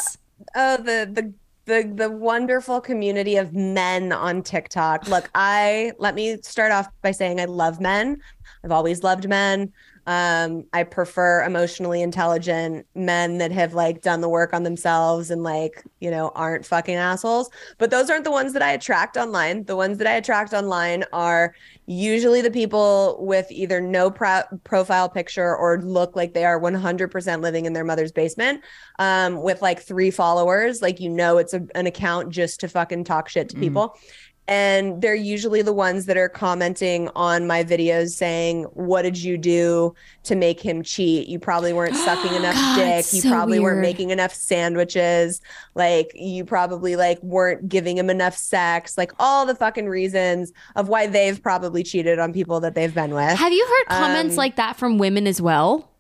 [0.54, 1.32] Oh, the the
[1.66, 5.08] the the wonderful community of men on TikTok.
[5.08, 8.20] Look, I let me start off by saying I love men.
[8.62, 9.72] I've always loved men.
[10.06, 15.42] Um, I prefer emotionally intelligent men that have like done the work on themselves and
[15.42, 17.48] like, you know, aren't fucking assholes.
[17.78, 19.64] But those aren't the ones that I attract online.
[19.64, 21.54] The ones that I attract online are
[21.86, 27.42] usually the people with either no pro- profile picture or look like they are 100%
[27.42, 28.62] living in their mother's basement
[28.98, 30.80] um, with like three followers.
[30.80, 33.98] Like, you know, it's a, an account just to fucking talk shit to people.
[34.46, 39.38] And they're usually the ones that are commenting on my videos saying, What did you
[39.38, 41.28] do to make him cheat?
[41.28, 43.12] You probably weren't sucking enough God, dick.
[43.14, 45.40] You so probably weren't making enough sandwiches.
[45.74, 48.98] Like, you probably like weren't giving him enough sex.
[48.98, 53.14] Like, all the fucking reasons of why they've probably cheated on people that they've been
[53.14, 53.38] with.
[53.38, 55.90] Have you heard comments Um, like that from women as well?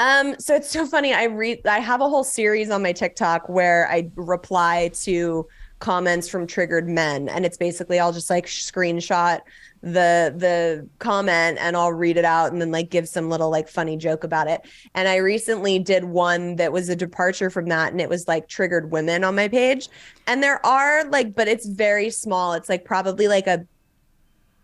[0.00, 1.12] Um, so it's so funny.
[1.12, 5.46] I read I have a whole series on my TikTok where I reply to
[5.78, 9.40] comments from triggered men and it's basically I'll just like screenshot
[9.80, 13.68] the the comment and I'll read it out and then like give some little like
[13.68, 14.62] funny joke about it.
[14.94, 18.48] And I recently did one that was a departure from that and it was like
[18.48, 19.88] triggered women on my page.
[20.26, 22.54] And there are like but it's very small.
[22.54, 23.64] It's like probably like a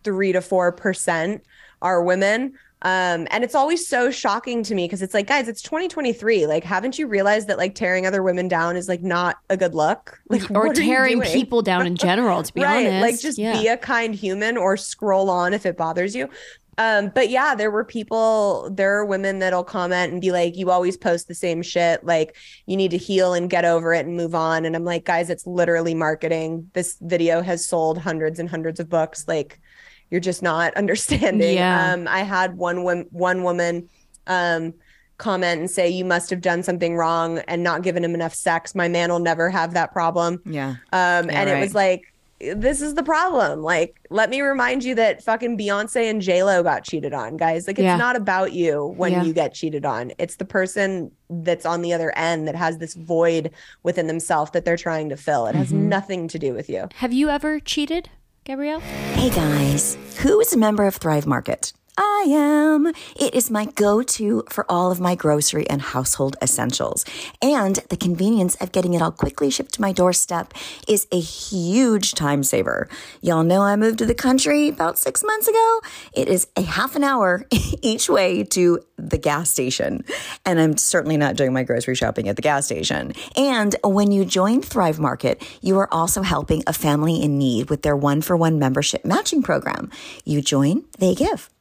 [0.03, 1.41] 3 to 4%
[1.81, 2.55] are women.
[2.85, 6.47] Um, and it's always so shocking to me because it's like, guys, it's 2023.
[6.47, 9.75] Like, haven't you realized that like tearing other women down is like not a good
[9.75, 10.21] look?
[10.29, 12.87] Like, or what are you tearing people down in general, to be right.
[12.87, 13.01] honest.
[13.03, 13.59] Like, just Yeah.
[13.61, 16.29] be a kind human or scroll on if it bothers you.
[16.77, 20.71] Um, but yeah, there were people, there are women that'll comment and be like, you
[20.71, 22.05] always post the same shit.
[22.05, 24.65] Like, you need to heal and get over it and move on.
[24.65, 26.69] And I'm like, guys, it's literally marketing.
[26.75, 29.27] This video has sold hundreds and hundreds of books.
[29.29, 29.61] Like,
[30.15, 31.57] you're just not understanding.
[31.57, 31.93] Yeah.
[31.93, 33.89] Um, I had one wom- one woman
[34.29, 34.73] um
[35.19, 38.75] comment and say, You must have done something wrong and not given him enough sex.
[38.77, 40.41] My man will never have that problem.
[40.47, 40.71] Yeah.
[40.93, 43.63] Um, Yeah, and it was like, this is the problem.
[43.63, 47.67] Like, let me remind you that fucking Beyonce and J Lo got cheated on, guys.
[47.69, 47.97] Like, it's Yeah.
[47.97, 49.23] not about you when Yeah.
[49.23, 50.13] you get cheated on.
[50.19, 53.51] It's the person that's on the other end that has this void
[53.85, 55.47] within themselves that they're trying to fill.
[55.47, 55.89] It has Mm-hmm.
[55.89, 56.89] nothing to do with you.
[56.97, 58.11] Have you ever cheated,
[58.45, 58.81] Gabrielle?
[58.81, 61.73] Hey guys, who is a member of Thrive Market?
[61.97, 62.87] I am.
[63.15, 67.05] It is my go to for all of my grocery and household essentials.
[67.41, 70.55] And the convenience of getting it all quickly shipped to my doorstep
[70.89, 72.89] is a huge time saver.
[73.21, 75.81] Y'all know I moved to the country about six months ago.
[76.13, 77.47] It is a half an hour
[77.83, 80.05] each way to the gas station.
[80.45, 83.13] And I'm certainly not doing my grocery shopping at the gas station.
[83.37, 87.83] And when you join Thrive Market, you are also helping a family in need with
[87.83, 89.91] their one for one membership matching program.
[90.25, 91.54] You join, they give.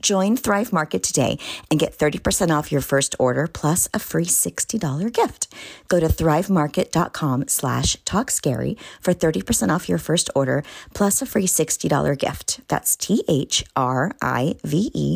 [0.00, 1.38] Join Thrive Market today
[1.70, 5.48] and get 30% off your first order plus a free $60 gift.
[5.88, 10.62] Go to thrivemarket.com slash talkscary for 30% off your first order
[10.94, 12.60] plus a free $60 gift.
[12.68, 13.60] That's T-H-R-I-V-E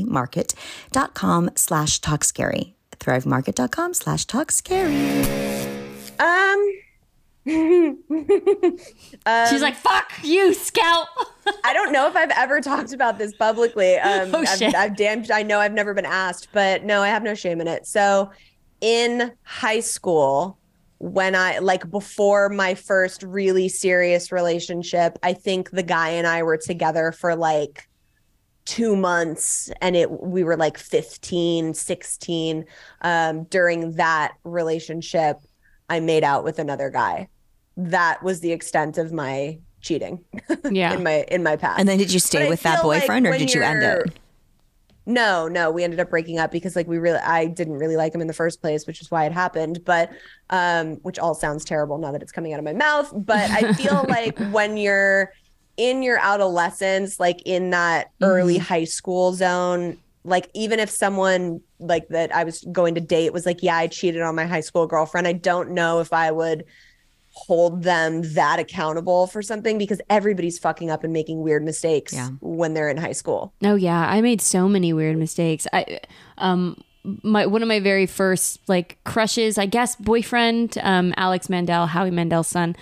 [0.04, 2.72] market.com slash talkscary.
[2.98, 5.70] thrivemarket.com slash talkscary.
[6.20, 6.72] Um,
[7.46, 7.94] She's
[9.62, 11.06] like, "Fuck you, Scout."
[11.64, 13.94] I don't know if I've ever talked about this publicly.
[14.00, 14.74] Um, Oh, I've, shit.
[14.74, 17.68] I've damned, I know I've never been asked, but no, I have no shame in
[17.68, 17.86] it.
[17.86, 18.30] So,
[18.80, 20.58] in high school,
[20.98, 26.42] when I like before my first really serious relationship, I think the guy and I
[26.42, 27.88] were together for like
[28.66, 32.64] two months and it we were like 15 16
[33.00, 35.38] um during that relationship
[35.90, 37.28] i made out with another guy
[37.76, 40.24] that was the extent of my cheating
[40.70, 40.94] Yeah.
[40.94, 42.88] in my in my past And then did you But stay I with that feel
[42.88, 44.18] like boyfriend or did you end you're- it?
[45.06, 48.14] No, no, we ended up breaking up because like we really I didn't really like
[48.14, 49.82] him in the first place, which is why it happened.
[49.84, 50.10] But
[50.50, 53.10] um, which all sounds terrible now that it's coming out of my mouth.
[53.16, 55.32] But I feel like when you're
[55.78, 58.64] in your adolescence, like in that early Mm-hmm.
[58.64, 63.46] high school zone, like even if someone like that I was going to date was
[63.46, 66.64] like, yeah, I cheated on my high school girlfriend, I don't know if I would
[67.32, 72.30] hold them that accountable for something because everybody's fucking up and making weird mistakes Yeah.
[72.40, 73.54] when they're in high school.
[73.62, 75.66] Oh yeah, I made so many weird mistakes.
[75.72, 76.00] I
[76.38, 76.82] um
[77.22, 82.10] my one of my very first like crushes, I guess boyfriend, um Alex Mandel, Howie
[82.10, 82.76] Mandel's son.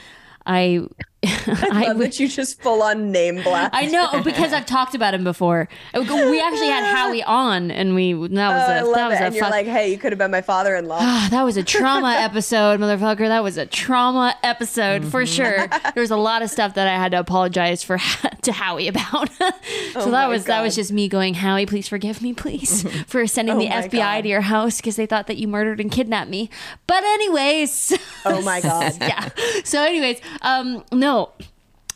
[0.47, 0.81] I
[1.25, 3.71] I I love that you just full on name blast.
[3.75, 5.69] I know because I've talked about him before.
[5.93, 6.01] We
[6.41, 9.23] actually had Howie on, and we that was Oh, I a love that was it.
[9.23, 10.99] a And you're like, hey, you could have been my father-in-law.
[11.01, 13.27] Ah, that was a trauma episode, motherfucker.
[13.27, 15.25] That was a trauma episode for Mm-hmm.
[15.25, 15.69] sure.
[15.95, 17.99] There was a lot of stuff that I had to apologize for
[18.43, 19.29] to Howie about.
[19.35, 19.51] so
[19.97, 23.57] Oh that was that was just me going, Howie, please forgive me, please, for sending
[23.57, 24.21] Oh the FBI God.
[24.23, 26.49] to your house because they thought that you murdered and kidnapped me.
[26.87, 28.93] But anyways, oh my god.
[29.01, 29.29] yeah.
[29.65, 31.08] So, anyways, um, no,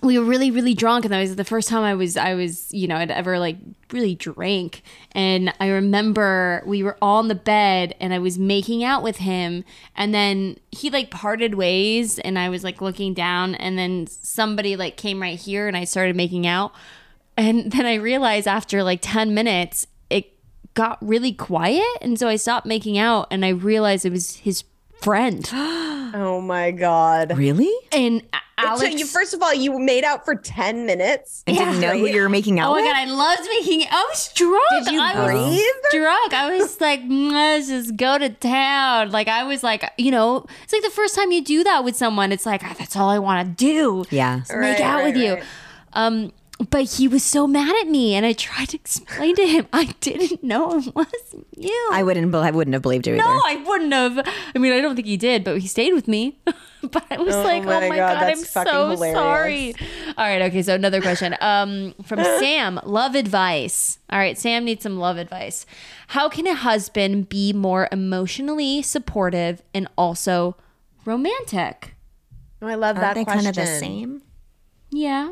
[0.02, 2.74] we were really, really drunk, and that was the first time I was, I was,
[2.74, 3.56] you know, I'd ever like
[3.92, 4.82] really drank.
[5.12, 9.18] And I remember we were all in the bed, and I was making out with
[9.18, 14.08] him, and then he like parted ways, and I was like looking down, and then
[14.08, 16.72] somebody like came right here, and I started making out,
[17.36, 20.32] and then I realized after like ten minutes, it
[20.74, 24.64] got really quiet, and so I stopped making out, and I realized it was his
[25.02, 25.48] friend.
[26.14, 27.38] Oh my god.
[27.38, 27.72] Really?
[27.90, 28.24] And It
[28.58, 31.42] Alex, took you first of all, you made out for 10 minutes.
[31.46, 32.90] And didn't know who you were making out Oh my with?
[32.90, 33.86] god, I loved making.
[33.90, 34.84] I was drunk.
[34.84, 36.02] Did you I was breathe?
[36.02, 36.34] drunk.
[36.34, 39.10] I was like, "Mm, let's just go to town.
[39.10, 41.96] Like I was like, you know, it's like the first time you do that with
[41.96, 42.30] someone.
[42.30, 44.04] It's like "Ah, that's all I want to do.
[44.10, 44.42] Yeah.
[44.42, 45.38] Is Right, make out right, with you.
[45.94, 46.30] Um,
[46.70, 49.86] but he was so mad at me, and I tried to explain to him I
[50.00, 51.06] didn't know it was
[51.56, 51.90] you.
[51.92, 52.34] I wouldn't.
[52.34, 53.22] I wouldn't have believed you either.
[53.22, 54.28] no, I wouldn't have.
[54.54, 56.38] I mean, I don't think he did, but he stayed with me.
[56.82, 59.16] but I was Oh like, my oh my God, god, I'm fucking so hilarious.
[59.16, 59.74] sorry.
[60.16, 60.62] All right, okay.
[60.62, 62.80] So another question um, from Sam.
[62.84, 63.98] Love advice.
[64.10, 65.64] All right, Sam needs some love advice.
[66.08, 70.56] How can a husband be more emotionally supportive and also
[71.04, 71.94] romantic?
[72.60, 73.44] Oh, I love Aren't that they question.
[73.44, 74.22] kind of the same?
[74.90, 75.30] Yeah.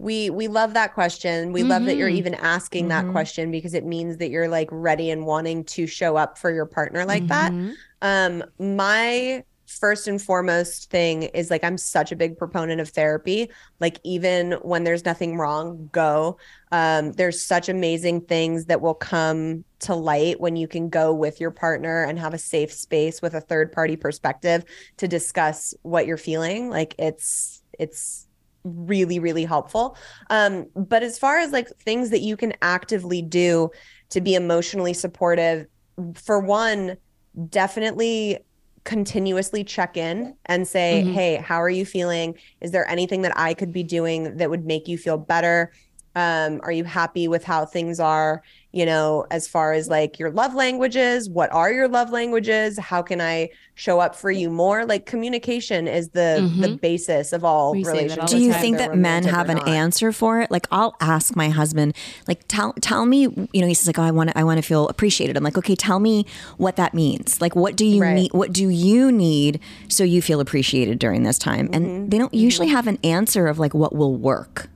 [0.00, 1.52] We we love that question.
[1.52, 2.16] We love that you're Mm-hmm.
[2.16, 6.16] even asking that question because it means that you're like ready and wanting to show
[6.16, 7.28] up for your partner like Mm-hmm.
[7.28, 7.54] that.
[8.02, 13.50] Um my first and foremost thing is like I'm such a big proponent of therapy.
[13.78, 16.38] Like even when there's nothing wrong, go.
[16.72, 21.40] Um there's such amazing things that will come to light when you can go with
[21.40, 24.64] your partner and have a safe space with a third party perspective
[24.98, 26.70] to discuss what you're feeling.
[26.70, 28.26] Like it's it's
[28.64, 29.96] really really helpful.
[30.30, 33.70] Um but as far as like things that you can actively do
[34.10, 35.66] to be emotionally supportive
[36.14, 36.96] for one
[37.48, 38.38] definitely
[38.84, 41.12] continuously check in and say Mhm.
[41.12, 42.34] hey how are you feeling?
[42.60, 45.72] Is there anything that i could be doing that would make you feel better
[46.16, 48.42] Um, are you happy with how things are?
[48.72, 52.78] You know, as far as like your love languages, what are your love languages?
[52.78, 54.84] How can I show up for you more?
[54.84, 56.80] Like communication is the the Mhm.
[56.80, 57.96] basis of all We say that all
[58.26, 58.30] relationships.
[58.32, 58.60] Do you time.
[58.60, 60.50] think that men have an answer for it?
[60.52, 61.94] Like I'll ask my husband,
[62.28, 64.58] like tell tell me, you know, he says like, oh, I want to I want
[64.58, 65.36] to feel appreciated.
[65.36, 66.24] I'm like, okay, tell me
[66.56, 67.40] what that means.
[67.40, 68.14] Like, what do you Right.
[68.14, 68.32] need?
[68.32, 71.66] What do you need so you feel appreciated during this time?
[71.66, 71.74] Mm-hmm.
[71.74, 74.68] And they don't usually have an answer of like what will work.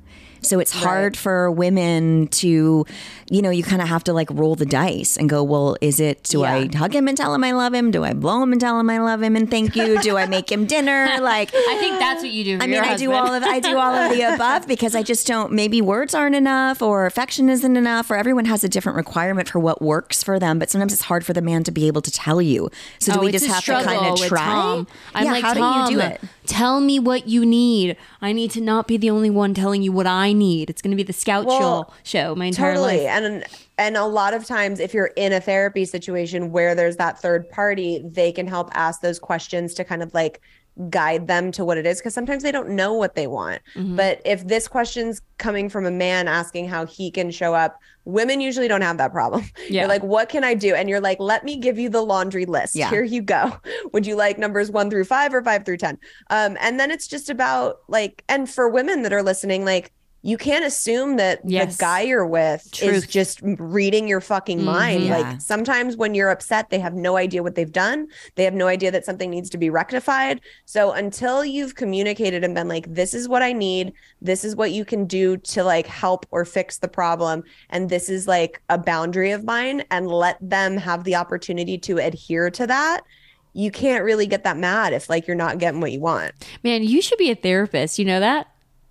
[0.45, 2.85] So it's hard for women to,
[3.31, 6.01] you know, you kind of have to like roll the dice and go, well, is
[6.01, 7.91] it, do I hug him and tell him I love him?
[7.91, 10.01] Do I blow him and tell him I love him and thank you?
[10.01, 11.09] Do I make him dinner?
[11.25, 12.59] Like, I think that's what you do.
[12.61, 15.27] I mean, I do all of I do all of the above because I just
[15.27, 15.53] don't.
[15.53, 19.59] Maybe words aren't enough, or affection isn't enough, or everyone has a different requirement for
[19.59, 20.59] what works for them.
[20.59, 22.69] But sometimes it's hard for the man to be able to tell you.
[22.99, 24.45] So do Oh, we just have to kind of try?
[24.45, 24.87] Tom.
[25.15, 26.21] I'm yeah, like, how Tom, do you do it?
[26.47, 27.97] Tell me what you need.
[28.21, 30.69] I need to not be the only one telling you what I need.
[30.71, 33.09] It's going to be the scout Well, show show my entire totally life.
[33.09, 33.45] and
[33.79, 37.49] and a lot of times if you're in a therapy situation where there's that third
[37.51, 40.41] party they can help ask those questions to kind of like
[40.91, 43.95] guide them to what it is because sometimes they don't know what they want Mm-hmm.
[43.97, 48.41] but if this question's coming from a man asking how he can show up women
[48.41, 49.45] usually don't have that problem.
[49.69, 49.83] Yeah.
[49.83, 50.75] you're like what can i do?
[50.75, 52.75] And you're like let me give you the laundry list.
[52.75, 52.91] Yeah.
[52.91, 53.57] here you go.
[53.93, 55.99] Would you like numbers one through five or five through ten?
[56.31, 59.93] Um and then it's just about like and for women that are listening like
[60.27, 61.77] you can't assume that Yes.
[61.77, 62.95] the guy you're with Truth.
[62.95, 65.03] is just reading your fucking mind.
[65.03, 65.07] Mhm.
[65.09, 65.19] Yeah.
[65.19, 68.07] Like sometimes when you're upset, they have no idea what they've done.
[68.37, 70.41] They have no idea that something needs to be rectified.
[70.65, 74.73] So until you've communicated and been like, this is what I need, this is what
[74.73, 78.79] you can do to like help or fix the problem, and this is like a
[78.79, 83.03] boundary of mine, and let them have the opportunity to adhere to that.
[83.53, 86.33] You can't really get that mad if like you're not getting what you want.
[86.65, 87.99] Man, you should be a therapist.
[87.99, 88.47] You know that?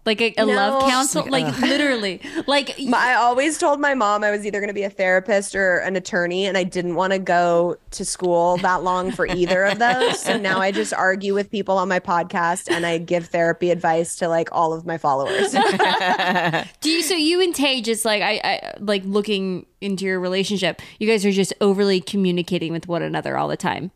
[0.05, 0.89] Like a, a love No.
[0.89, 4.83] counsel, like literally, like I always told my mom I was either going to be
[4.83, 9.11] a therapist or an attorney, and I didn't want to go to school that long
[9.11, 10.19] for either of those.
[10.19, 14.17] So now I just argue with people on my podcast and I give therapy advice
[14.17, 15.51] to like all of my followers.
[16.81, 17.01] Do you?
[17.01, 20.81] So you and Tay just like I, I like looking into your relationship.
[20.99, 23.91] You guys are just overly communicating with one another all the time.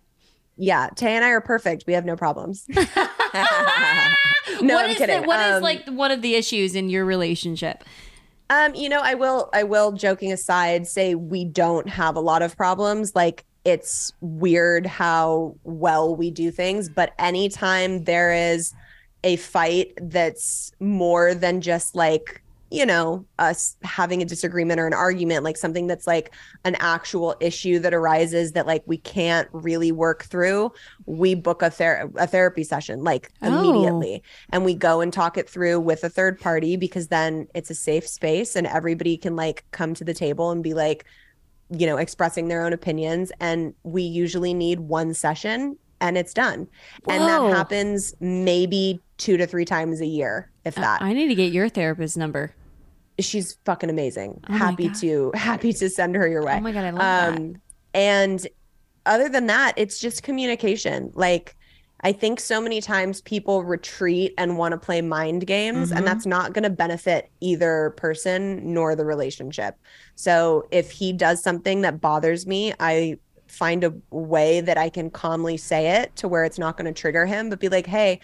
[0.56, 1.84] yeah, Tay and I are perfect.
[1.86, 2.66] We have no problems.
[4.62, 5.22] no, What I'm is kidding.
[5.22, 7.84] The, what is Um, like one of the issues in your relationship?
[8.50, 12.42] Um, you know, I will I will joking aside say we don't have a lot
[12.42, 13.16] of problems.
[13.16, 18.74] Like it's weird how well we do things, but anytime there is
[19.24, 24.94] a fight that's more than just like, you know, us having a disagreement or an
[24.94, 26.34] argument, like something that's like
[26.66, 30.72] an actual issue that arises that like we can't really work through,
[31.06, 33.48] we book a ther- a therapy session like Oh.
[33.48, 34.22] immediately.
[34.52, 37.76] And we go and talk it through with a third party because then it's a
[37.76, 41.06] safe space and everybody can like come to the table and be like
[41.70, 43.32] you know expressing their own opinions.
[43.40, 46.68] And we usually need one session and it's done.
[47.08, 51.36] And that happens maybe two to three times a year if that I need to
[51.36, 52.54] get your therapist number.
[53.20, 56.84] she's fucking amazing Oh happy to happy to send her your way Oh my god,
[56.86, 57.38] I love that.
[57.38, 57.56] um
[57.94, 58.48] and
[59.06, 61.56] other than that it's just communication like
[62.02, 65.98] i think so many times people retreat and want to play mind games Mm-hmm.
[65.98, 69.78] and that's not going to benefit either person nor the relationship
[70.16, 75.10] so if he does something that bothers me i find a way that i can
[75.10, 78.20] calmly say it to where it's not going to trigger him but be like hey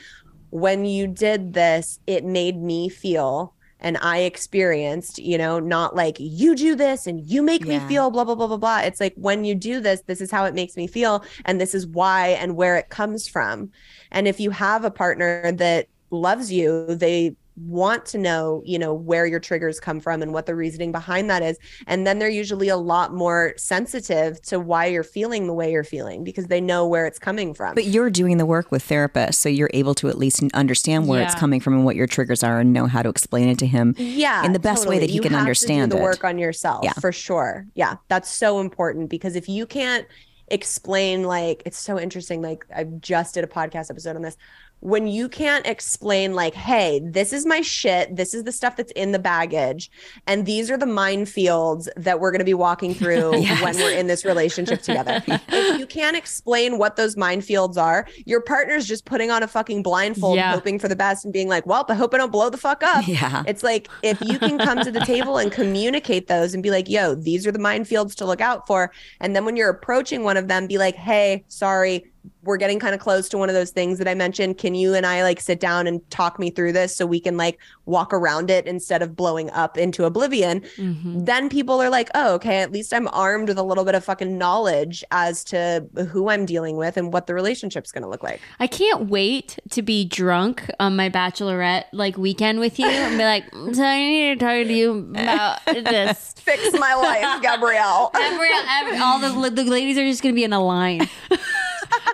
[0.54, 6.16] when you did this it made me feel and I experienced, you know, not like
[6.20, 7.68] you do this and you make Yeah.
[7.68, 8.80] me feel blah, blah, blah, blah, blah.
[8.80, 11.26] It's like when you do this, this is how it makes me feel.
[11.44, 13.72] And this is why and where it comes from.
[14.12, 18.94] And if you have a partner that loves you, they want to know, you know,
[18.94, 21.58] where your triggers come from and what the reasoning behind that is.
[21.88, 25.84] And then they're usually a lot more sensitive to why you're feeling the way you're
[25.84, 27.76] feeling because they know where it's coming from.
[27.76, 31.22] But you're doing the work with therapists, so you're able to at least understand where
[31.22, 33.68] it's coming from and what your triggers are, and know how to explain it to
[33.68, 33.94] him.
[33.98, 36.10] yeah in the best way that he You can have understand to do the it.
[36.10, 36.94] work on yourself Yeah.
[36.94, 40.08] for sure yeah that's so important because if you can't
[40.50, 44.38] explain like it's so interesting like i just did a podcast episode on this
[44.86, 48.92] when you can't explain like hey this is my shit this is the stuff that's
[48.92, 49.90] in the baggage
[50.28, 54.08] and these are the minefields that we're going to be walking through when we're in
[54.08, 59.32] this relationship together if you can't explain what those minefields are your partner's just putting
[59.32, 60.52] on a fucking blindfold Yeah.
[60.52, 62.84] hoping for the best and being like well i hope i don't blow the fuck
[62.84, 63.44] up Yeah.
[63.48, 66.90] it's like if you can come to the table and communicate those and be like,
[66.90, 68.92] yo, these are the minefields to look out for.
[69.22, 72.06] And then when you're approaching one of them, be like, hey, sorry,
[72.44, 74.58] we're getting kind of close to one of those things that I mentioned.
[74.58, 77.38] Can you and I like sit down and talk me through this so we can
[77.38, 80.62] like walk around it instead of blowing up into oblivion?
[80.78, 81.26] Mhm.
[81.26, 84.04] Then people are like, oh, okay, at least I'm armed with a little bit of
[84.04, 88.24] fucking knowledge as to who I'm dealing with and what the relationship's going to look
[88.24, 88.42] like.
[88.60, 93.24] I can't wait to be drunk on my bachelorette like weekend with you and be
[93.24, 96.34] like, so I need to talk to you about this.
[96.38, 98.12] Fix my life, Gabrielle.
[98.14, 101.08] Gabrielle, every, all the, the ladies are just gonna be in a line.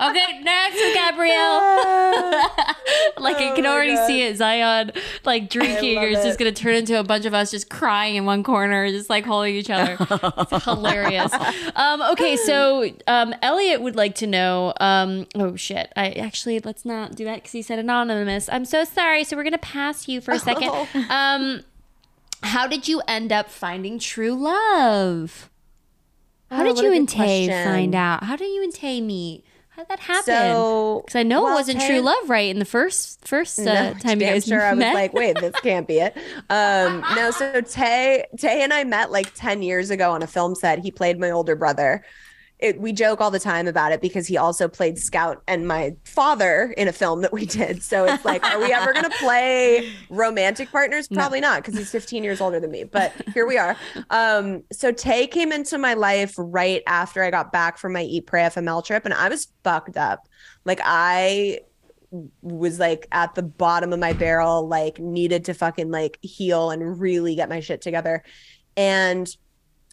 [0.02, 1.60] Okay, next is Gabrielle.
[3.20, 4.08] like I can Oh already God.
[4.08, 4.92] see it, Zion
[5.26, 6.24] like drinking, or it's it.
[6.24, 9.26] just gonna turn into a bunch of us just crying in one corner, just like
[9.26, 9.98] holding each other.
[10.00, 11.32] It's hilarious.
[11.76, 14.74] Um, okay, so um, Elliot would like to know.
[14.80, 15.92] Um, oh shit!
[15.96, 18.50] I actually let's not do that because he said anonymous.
[18.52, 19.24] I'm so sorry.
[19.24, 20.70] So we're gonna pass you for a second.
[20.72, 20.88] Oh.
[21.10, 21.64] Um,
[22.44, 25.50] how did you end up finding true love?
[26.50, 28.24] How Oh, did you and Tay find out?
[28.24, 29.44] How did you and Tay meet?
[29.80, 30.24] How did that happen?
[30.26, 32.50] So, Because I know well, it wasn't true love, right?
[32.50, 35.56] In the first first uh, No, time you guys sure I was like, wait, this
[35.62, 36.18] can't be it.
[36.50, 40.54] Um, no, so Tay, Tay and I met like 10 years ago on a film
[40.54, 40.80] set.
[40.80, 42.04] He played my older brother.
[42.60, 45.96] It, we joke all the time about it because he also played Scout and my
[46.04, 47.82] father in a film that we did.
[47.82, 51.08] So it's like, are we ever going to play romantic partners?
[51.08, 52.84] Probably not because he's 15 years older than me.
[52.84, 53.78] But here we are.
[54.10, 58.28] Um, so Tay came into my life right after I got back from my Eat
[58.28, 60.28] Pray FML trip, and I was fucked up.
[60.66, 61.62] Like I
[62.42, 67.00] was like at the bottom of my barrel, like needed to fucking like heal and
[67.00, 68.24] really get my shit together.
[68.76, 69.34] And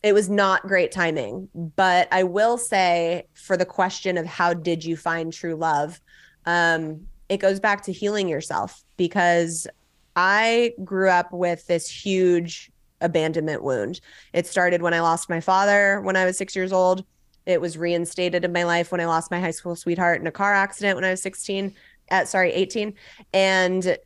[0.06, 1.48] it was not great timing.
[1.54, 6.00] But I will say for the question of how did you find true love,
[6.44, 9.66] um, it goes back to healing yourself because
[10.14, 14.00] I grew up with this huge abandonment wound.
[14.32, 17.04] It started when I lost my father when I was six years old.
[17.44, 20.32] It was reinstated in my life when I lost my high school sweetheart in a
[20.32, 21.74] car accident when I was 16
[22.08, 22.94] at sorry 18
[23.34, 23.98] and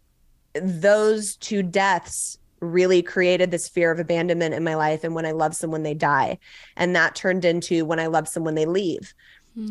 [0.55, 5.31] those two deaths really created this fear of abandonment in my life and when i
[5.33, 6.39] love someone they die
[6.77, 9.15] and that turned into when i love someone they leave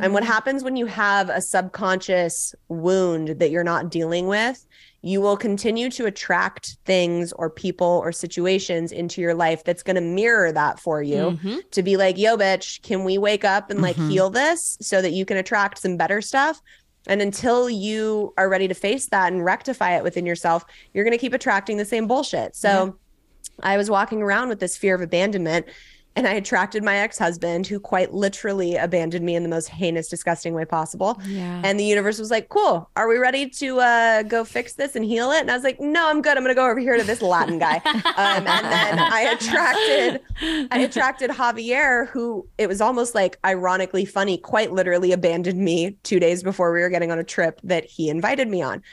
[0.01, 4.65] and what happens when you have a subconscious wound that you're not dealing with
[5.01, 9.95] you will continue to attract things or people or situations into your life that's going
[9.95, 11.59] to mirror that for you Mhm.
[11.71, 14.09] to be like, yo, bitch, can we wake up and like Mhm.
[14.11, 16.61] heal this so that you can attract some better stuff?
[17.07, 21.17] And until you are ready to face that and rectify it within yourself, you're going
[21.17, 22.55] to keep attracting the same bullshit.
[22.55, 22.97] So
[23.61, 25.65] I was walking around with this fear of abandonment
[26.19, 30.09] and I attracted my ex husband who quite literally abandoned me in the most heinous,
[30.09, 31.17] disgusting way possible.
[31.25, 31.61] Yeah.
[31.63, 35.05] And the universe was like, cool, are we ready to uh, go fix this and
[35.05, 35.39] heal it?
[35.39, 36.35] And I was like, no, I'm good.
[36.35, 37.75] I'm going to go over here to this Latin guy.
[37.85, 44.37] um, and then I attracted, I attracted Javier, who it was almost like ironically funny,
[44.37, 48.09] quite literally abandoned me two days before we were getting on a trip that he
[48.09, 48.83] invited me on.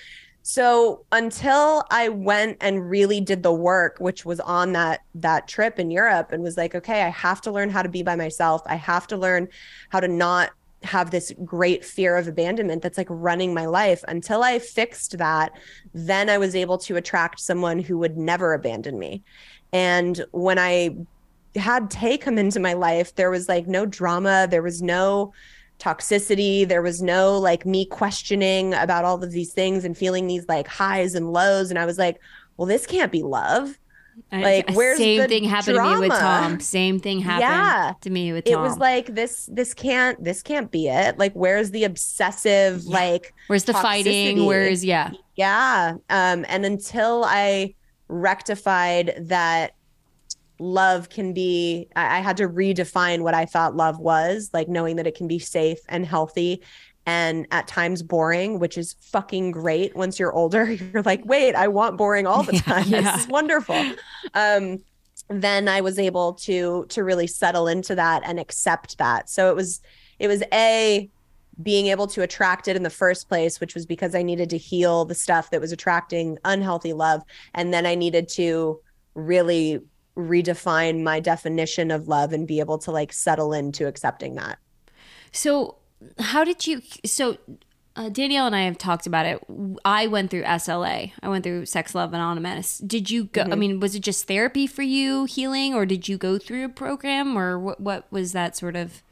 [0.49, 5.81] So until I went and really did the work, which was on that that trip
[5.81, 8.63] in Europe, and was like, okay, I have to learn how to be by myself.
[8.65, 9.49] I have to learn
[9.89, 10.51] how to not
[10.85, 14.05] have this great fear of abandonment that's like running my life.
[14.07, 15.51] Until I fixed that,
[15.93, 19.25] then I was able to attract someone who would never abandon me.
[19.73, 20.95] And when I
[21.57, 25.33] had Tay come into my life, there was like no drama, there was no
[25.79, 30.47] toxicity, there was no like me questioning about all of these things and feeling these
[30.49, 31.71] like highs and lows.
[31.71, 32.19] And I was like,
[32.57, 33.79] well, this can't be love.
[34.33, 36.19] Like, where's same the thing happened to me with?
[36.19, 36.59] Tom.
[36.59, 37.93] Same thing happened Yeah.
[38.01, 41.19] to me with It was like this, this can't, this can't be it.
[41.19, 42.95] Like, where's the obsessive, Yeah.
[42.95, 44.47] like, Where's the fighting?
[44.47, 45.11] Where's yeah?
[45.37, 45.97] Yeah.
[46.09, 47.75] Um, and until I
[48.09, 49.73] rectified that
[50.59, 54.97] love can be, I, I had to redefine what I thought love was, like knowing
[54.97, 56.63] that it can be safe and healthy
[57.07, 59.95] and at times boring, which is fucking great.
[59.95, 62.89] Once you're older, you're like, wait, I want boring all the time.
[62.89, 63.01] Yeah.
[63.03, 63.81] This is wonderful.
[64.35, 64.79] Um,
[65.29, 69.29] then I was able to to really settle into that and accept that.
[69.29, 69.81] So it was
[70.19, 71.11] it was a
[71.63, 74.59] being able to attract it in the first place, which was because I needed to
[74.59, 77.23] heal the stuff that was attracting unhealthy love.
[77.55, 78.81] And then I needed to
[79.15, 79.81] really
[80.17, 84.59] redefine my definition of love and be able to like settle into accepting that.
[85.33, 85.77] So,
[86.19, 86.83] how did you?
[87.05, 87.37] So,
[87.95, 89.43] uh, Danielle and I have talked about it.
[89.85, 91.13] I went through SLA.
[91.23, 92.79] I went through Sex Love Anonymous.
[92.79, 93.43] Did you go?
[93.43, 93.59] I Mm-hmm.
[93.59, 97.37] mean, was it just therapy for you, healing, or did you go through a program,
[97.37, 97.81] or what?
[97.81, 99.03] What was that sort of?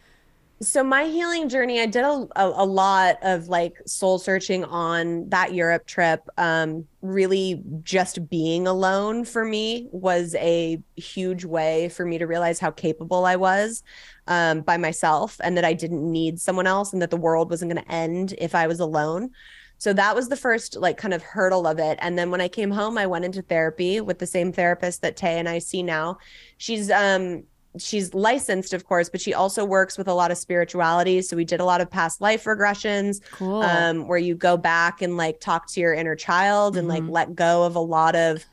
[0.64, 5.28] So my healing journey i did a, a, a lot of like soul searching on
[5.28, 6.28] that europe trip.
[6.38, 12.58] Um really just being alone for me was a huge way for me to realize
[12.58, 13.82] how capable i was
[14.26, 17.70] um, by myself and that i didn't need someone else and that the world wasn't
[17.70, 19.30] going to end if i was alone.
[19.76, 21.98] So that was the first like kind of hurdle of it.
[22.00, 25.16] And then when i came home i went into therapy with the same therapist that
[25.16, 26.18] tay and i see now.
[26.56, 27.44] She's um
[27.78, 31.44] she's licensed of course but she also works with a lot of spirituality so we
[31.44, 33.62] did a lot of past life regressions Cool.
[33.62, 37.10] um where you go back and like talk to your inner child and like Mhm.
[37.10, 38.44] let go of a lot of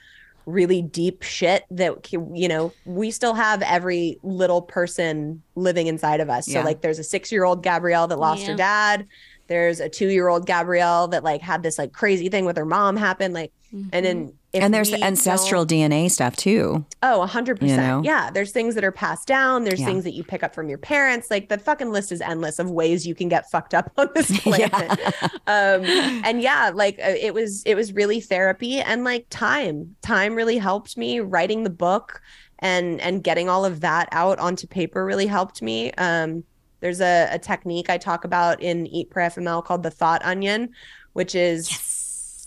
[0.47, 6.30] really deep shit that you know we still have every little person living inside of
[6.32, 6.61] us Yeah.
[6.61, 9.05] so like there's a 6-year-old Gabrielle that lost her dad
[9.47, 13.34] there's a 2-year-old Gabrielle that like had this like crazy thing with her mom happen
[13.34, 14.01] like and Mm-hmm.
[14.03, 16.86] then if and there's the ancestral DNA stuff too.
[17.02, 17.62] Oh, 100%.
[17.62, 18.02] You know?
[18.04, 18.30] Yeah.
[18.32, 19.64] There's things that are passed down.
[19.64, 19.86] There's Yeah.
[19.86, 21.32] things that you pick up from your parents.
[21.32, 24.30] Like the fucking list is endless of ways you can get fucked up on this
[24.45, 24.68] Yeah.
[24.68, 24.99] planet.
[25.47, 25.86] um,
[26.26, 29.95] and yeah, like uh, it was, it was really therapy and like time.
[30.02, 31.20] Time really helped me.
[31.22, 32.22] Writing the book
[32.60, 35.91] and and getting all of that out onto paper really helped me.
[35.93, 36.43] Um,
[36.82, 40.70] there's a, a technique I talk about in Eat Pray FML called the thought onion,
[41.14, 41.70] which is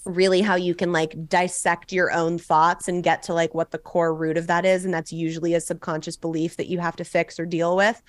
[0.05, 3.79] really how you can like dissect your own thoughts and get to like what the
[3.79, 7.05] core root of that is and that's usually a subconscious belief that you have to
[7.05, 8.03] fix or deal with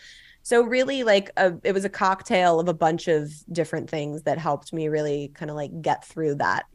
[0.44, 4.38] so really like a, it was a cocktail of a bunch of different things that
[4.38, 6.66] helped me really kind of like get through that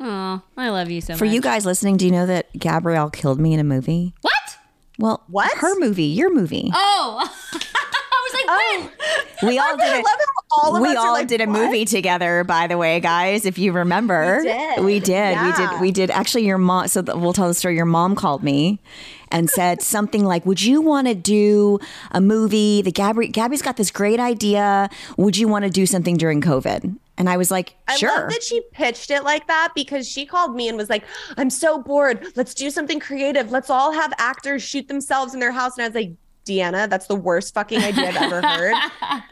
[0.00, 1.18] Oh, I love you so For much.
[1.18, 4.14] For you guys listening, do you know that Gabrielle killed me in a movie?
[4.22, 4.34] What?
[4.98, 5.56] Well, What?
[5.58, 6.70] Her movie, your movie.
[6.72, 7.30] Oh.
[7.52, 8.90] I was like, oh.
[9.42, 9.50] when?
[9.50, 10.04] we all I did it.
[10.62, 13.44] All we all like, did a "What?" movie together, by the way, guys.
[13.46, 14.84] If you remember, We did.
[14.84, 15.42] We did.
[15.42, 15.80] We did.
[15.80, 16.10] We did.
[16.10, 16.88] Actually, your mom.
[16.88, 17.76] So th- we'll tell the story.
[17.76, 18.80] Your mom called me
[19.30, 21.78] and said something like, "Would you want to do
[22.12, 22.82] a movie?
[22.82, 24.88] The Gabby, Gabby's got this great idea.
[25.16, 28.30] Would you want to do something during COVID?" And I was like, I "Sure." love
[28.30, 31.04] that she pitched it like that because she called me and was like,
[31.36, 32.26] I'm so bored.
[32.34, 33.52] Let's do something creative.
[33.52, 35.76] Let's all have actors shoot themselves in their house.
[35.78, 36.10] And I was like,
[36.44, 38.74] Deanna, that's the worst fucking idea I've ever heard.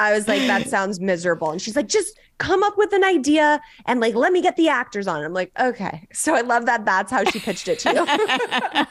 [0.00, 1.50] I was like, that sounds miserable.
[1.50, 4.68] And she's like, just come up with an idea and like, let me get the
[4.68, 5.24] actors on.
[5.24, 6.06] I'm like, okay.
[6.12, 8.04] So I love that that's how she pitched it to you.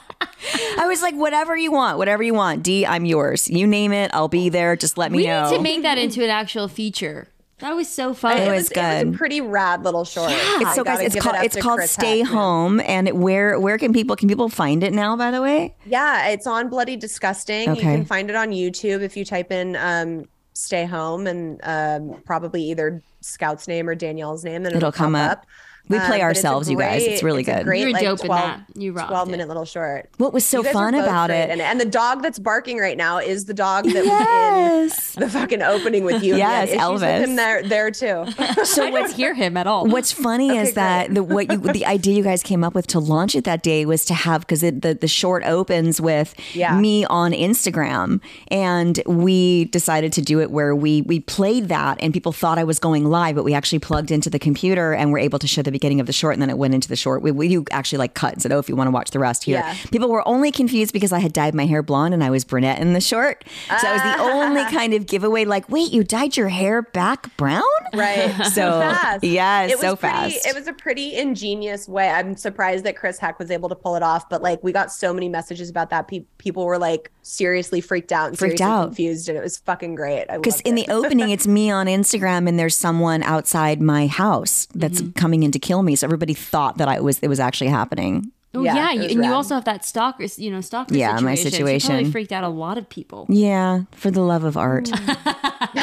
[0.80, 3.50] I was like, "Whatever you want, whatever you want, D, I'm yours.
[3.50, 4.76] You name it, I'll be there.
[4.76, 7.28] Just let me We know." need to make that into an actual feature.
[7.60, 8.38] That was so fun.
[8.38, 10.32] It it, was was, it was a pretty rad little short.
[10.32, 12.28] it's so guys, it's give it called it's called Chris Stay Heck.
[12.28, 12.80] Home.
[12.82, 15.18] And where where can people can people find it now?
[15.18, 17.70] By the way, Yeah, it's on Bloody Disgusting.
[17.72, 17.80] Okay.
[17.80, 20.26] You can find it on YouTube if you type in um,
[20.58, 25.40] "Stay Home" and um, probably either Scout's name or Danielle's name, and It'll come pop
[25.40, 25.46] up.
[25.90, 27.04] We play Um, but it's a ourselves, you guys.
[27.04, 27.66] It's really a good.
[27.66, 28.62] great, You were like, dope in 12 that.
[28.76, 29.32] You rocked 12 it.
[29.32, 30.10] minute little short.
[30.18, 31.50] what was so You guys are fun about great it?
[31.52, 35.16] in And the dog that's barking right now is the dog that Yes.
[35.16, 36.36] was in the fucking opening with you.
[36.36, 37.20] Yes, yeah, issues Elvis.
[37.22, 38.26] With him there, there too.
[38.66, 39.86] so I don't hear him at all.
[39.88, 42.88] What's funny Okay, is that the what you the idea you guys came up with
[42.88, 46.78] to launch it that day was to have because the the short opens with Yeah.
[46.80, 48.20] me on Instagram
[48.50, 52.64] and we decided to do it where we we played that and people thought I
[52.64, 55.62] was going live but we actually plugged into the computer and were able to show
[55.62, 57.22] the beginning of the short and then it went into the short.
[57.22, 59.20] We, we you actually like cut and said oh if you want to watch the
[59.20, 59.60] rest here.
[59.60, 59.76] Yeah.
[59.92, 62.80] People were only confused because I had dyed my hair blonde and I was brunette
[62.80, 63.44] in the short.
[63.70, 67.36] So that was the only kind of giveaway like wait you dyed your hair back
[67.38, 67.62] brown?
[67.94, 68.34] Right.
[68.58, 69.24] So fast.
[69.24, 70.46] yes, it was so pretty, fast.
[70.48, 72.10] It was a pretty ingenious way.
[72.10, 74.92] I'm surprised that Chris Heck was able to pull it off, but like we got
[74.92, 76.08] so many messages about that.
[76.08, 78.86] Pe- people were like seriously freaked out and Freaked seriously out.
[78.88, 80.26] confused, and it was fucking great.
[80.28, 85.02] Because in the opening, it's me on Instagram, and there's someone outside my house that's
[85.02, 85.12] Mm-hmm.
[85.20, 85.96] coming in to kill me.
[85.96, 88.32] So everybody thought that I was it was actually happening.
[88.56, 90.96] Oh Yeah, yeah, it you, was and you also have that stalker, you know, stalker
[90.96, 91.26] Yeah, situation.
[91.26, 91.90] my So you situation.
[91.90, 93.26] probably freaked out a lot of people.
[93.30, 94.90] Yeah, for the love of art.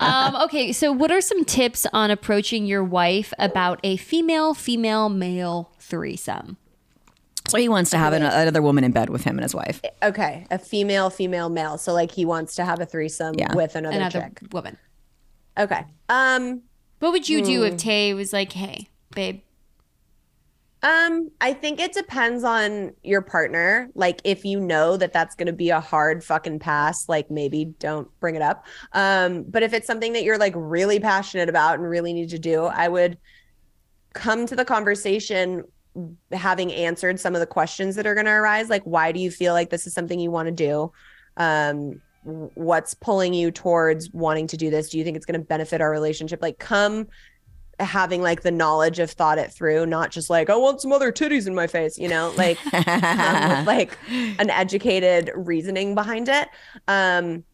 [0.00, 5.08] um, okay, so what are some tips on approaching your wife about a female, female,
[5.08, 6.56] male threesome?
[7.48, 9.80] So he wants to have an, another woman in bed with him and his wife.
[10.02, 11.78] okay, a female, female, male.
[11.78, 13.54] So like he wants to have a threesome Yeah.
[13.54, 14.52] with another, Another chick.
[14.52, 14.76] woman.
[15.58, 15.84] Okay.
[16.08, 16.62] Um.
[16.98, 17.66] What would you do Hmm.
[17.66, 19.40] if Tay was like, "Hey, babe,
[20.82, 23.88] Um, I think it depends on your partner.
[23.94, 27.64] Like, if you know that that's going to be a hard fucking pass, like maybe
[27.80, 28.66] don't bring it up.
[28.92, 32.38] Um, but if it's something that you're like really passionate about and really need to
[32.38, 33.18] do, I would
[34.12, 35.64] come to the conversation
[36.30, 38.68] having answered some of the questions that are going to arise.
[38.68, 40.92] Like, why do you feel like this is something you want to do?
[41.36, 42.00] Um,
[42.54, 44.90] what's pulling you towards wanting to do this?
[44.90, 46.42] Do you think it's going to benefit our relationship?
[46.42, 47.08] Like, come
[47.78, 51.12] having like the knowledge of thought it through, not just like, I want some other
[51.12, 56.48] titties in my face, you know, like with like an educated reasoning behind it.
[56.88, 57.44] Um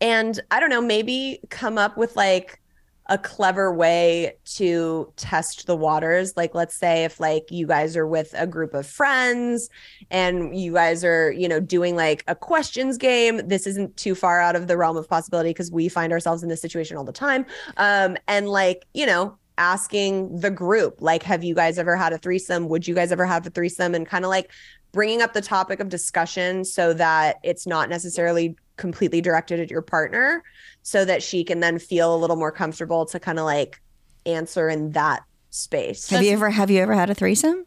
[0.00, 2.60] and I don't know, maybe come up with like
[3.08, 6.36] a clever way to test the waters.
[6.36, 9.70] Like, let's say if like you guys are with a group of friends
[10.10, 13.40] and you guys are, you know, doing like a questions game.
[13.48, 16.48] This isn't too far out of the realm of possibility because we find ourselves in
[16.48, 17.46] this situation all the time.
[17.78, 22.18] Um, and like, you know, asking the group, like, have you guys ever had a
[22.18, 22.68] threesome?
[22.68, 23.94] Would you guys ever have a threesome?
[23.94, 24.50] And kind of like
[24.92, 29.82] bringing up the topic of discussion so that it's not necessarily completely directed at your
[29.82, 30.42] partner
[30.82, 33.80] so that she can then feel a little more comfortable to kind of like
[34.24, 36.08] answer in that space.
[36.10, 37.66] Have you ever have you ever had a threesome?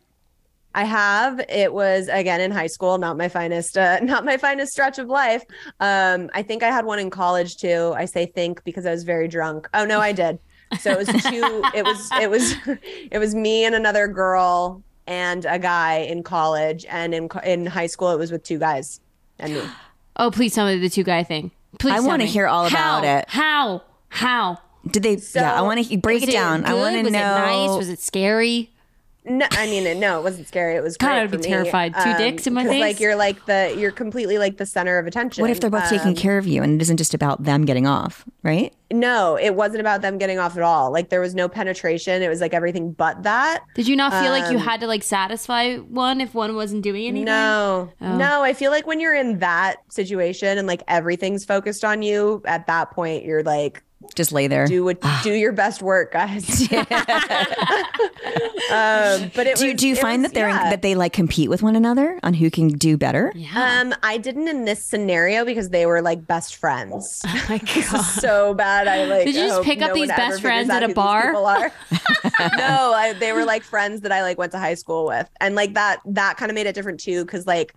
[0.73, 1.41] I have.
[1.49, 5.07] It was again in high school, not my finest, uh, not my finest stretch of
[5.07, 5.43] life.
[5.79, 7.93] Um, I think I had one in college too.
[7.95, 9.67] I say think because I was very drunk.
[9.73, 10.39] Oh no, I did.
[10.79, 11.61] So it was two.
[11.75, 12.55] it was it was
[13.11, 17.87] it was me and another girl and a guy in college, and in in high
[17.87, 19.01] school it was with two guys
[19.39, 19.61] and me.
[20.17, 21.51] Oh, please tell me the two guy thing.
[21.79, 21.93] Please.
[21.93, 23.17] I wanna hear all about How?
[23.17, 23.25] it.
[23.29, 23.81] How?
[24.09, 24.57] How?
[24.89, 25.17] Did they?
[25.35, 26.65] yeah, I want to break Was it down.
[26.65, 27.19] I want to Was know.
[27.19, 27.77] it nice?
[27.77, 28.71] Was it scary?
[29.37, 30.75] No, I mean, no, it wasn't scary.
[30.75, 31.93] It was God, great I would be terrified.
[32.03, 32.81] Two dicks in my 'cause, face?
[32.81, 35.41] Like you're like the you're completely like the center of attention.
[35.41, 37.65] what if they're both Um, taking care of you and it isn't just about them
[37.65, 38.73] getting off, right?
[38.91, 40.91] No, it wasn't about them getting off at all.
[40.91, 42.21] Like there was no penetration.
[42.21, 43.61] It was like everything but that.
[43.75, 46.81] Did you not feel like you Um, had to like satisfy one if one wasn't
[46.83, 47.25] doing anything?
[47.25, 48.17] No, Oh.
[48.17, 48.43] no.
[48.43, 52.67] I feel like when you're in that situation and like everything's focused on you, at
[52.67, 53.83] that point you're like,
[54.15, 54.65] Just lay there.
[54.67, 56.49] do what, do your best work, guys.
[56.71, 56.77] um,
[59.35, 60.69] but it do, was, do you it find was- that they're yeah.
[60.69, 63.31] that they like compete with one another on who can do better?
[63.35, 63.81] Yeah.
[63.81, 67.21] Um, I didn't in this scenario because they were like best friends.
[67.27, 67.99] oh my This god.
[68.01, 68.87] is so bad.
[68.87, 69.25] I like.
[69.25, 71.33] Did you just hope pick up no these best friends at a bar?
[71.33, 71.71] no,
[72.93, 75.73] I, they were like friends that I like went to high school with, and like
[75.73, 77.73] that that kind of made it different too, because like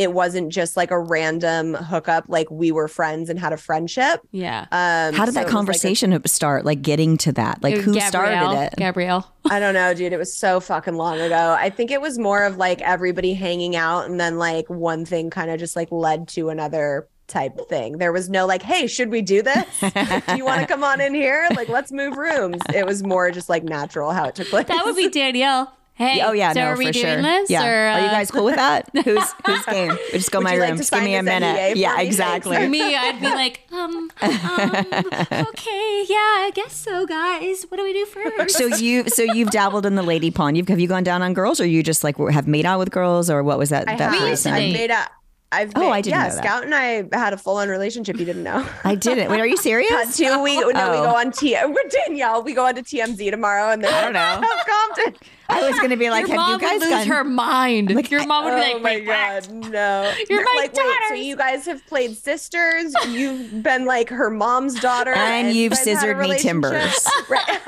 [0.00, 2.24] it wasn't just like a random hookup.
[2.26, 4.22] Like we were friends and had a friendship.
[4.30, 4.62] Yeah.
[4.72, 6.64] Um, How did so that it was, like, a- conversation start?
[6.64, 7.62] Like getting to that?
[7.62, 8.08] Like who Gabrielle,
[8.50, 8.76] started it?
[8.78, 9.30] Gabrielle.
[9.50, 10.14] I don't know, dude.
[10.14, 11.54] It was so fucking long ago.
[11.58, 15.28] I think it was more of like everybody hanging out, and then like one thing
[15.28, 17.98] kind of just like led to another type thing.
[17.98, 19.80] There was no like, hey, should we do this?
[19.80, 21.46] do you want to come on in here?
[21.54, 22.60] Like, let's move rooms.
[22.74, 24.66] It was more just like natural how it took place.
[24.66, 25.76] That would be Danielle.
[26.00, 27.22] Hey, Oh yeah, so no, are we for doing sure.
[27.22, 27.50] this?
[27.50, 28.88] yeah, Or, are you uh, guys cool with that?
[29.04, 29.90] who's who's game?
[30.12, 30.78] We just go Would my you like room.
[30.78, 31.76] Just give me a this NDA minute.
[31.76, 32.06] Yeah, me?
[32.06, 32.56] exactly.
[32.56, 34.30] For me, I'd be like, um, um,
[35.50, 37.64] okay, yeah, I guess so, guys.
[37.68, 38.56] What do we do first?
[38.56, 40.56] So you so you've dabbled in the lady pond.
[40.56, 42.90] You've have you gone down on girls, or you just like have made out with
[42.90, 43.86] girls, or what was that?
[43.88, 44.22] I that have.
[44.22, 44.72] We used to threesome?
[44.72, 44.72] date.
[44.72, 45.06] I've made a.
[45.52, 46.44] I've Oh, made, I didn't yeah, know that.
[46.44, 48.18] Scout and I had a full on relationship.
[48.20, 48.64] You didn't know.
[48.84, 49.30] I didn't.
[49.32, 50.16] Wait, are you serious?
[50.16, 51.02] Two we no, we Oh.
[51.02, 52.42] go on T with Danielle.
[52.44, 54.40] We go on to TMZ tomorrow, and I don't know.
[54.66, 55.28] Compton.
[55.50, 57.06] I was going to be like, Your have you guys lose gone?
[57.06, 57.94] her mind.
[57.94, 59.48] Like, Your mom would be Oh like, my wait, what?
[59.48, 60.12] god, no!
[60.30, 62.94] You're my like, wait, so you guys have played sisters.
[63.08, 67.06] You've been like her mom's daughter, And you you've guys had a scissored me timbers.
[67.28, 67.60] Right.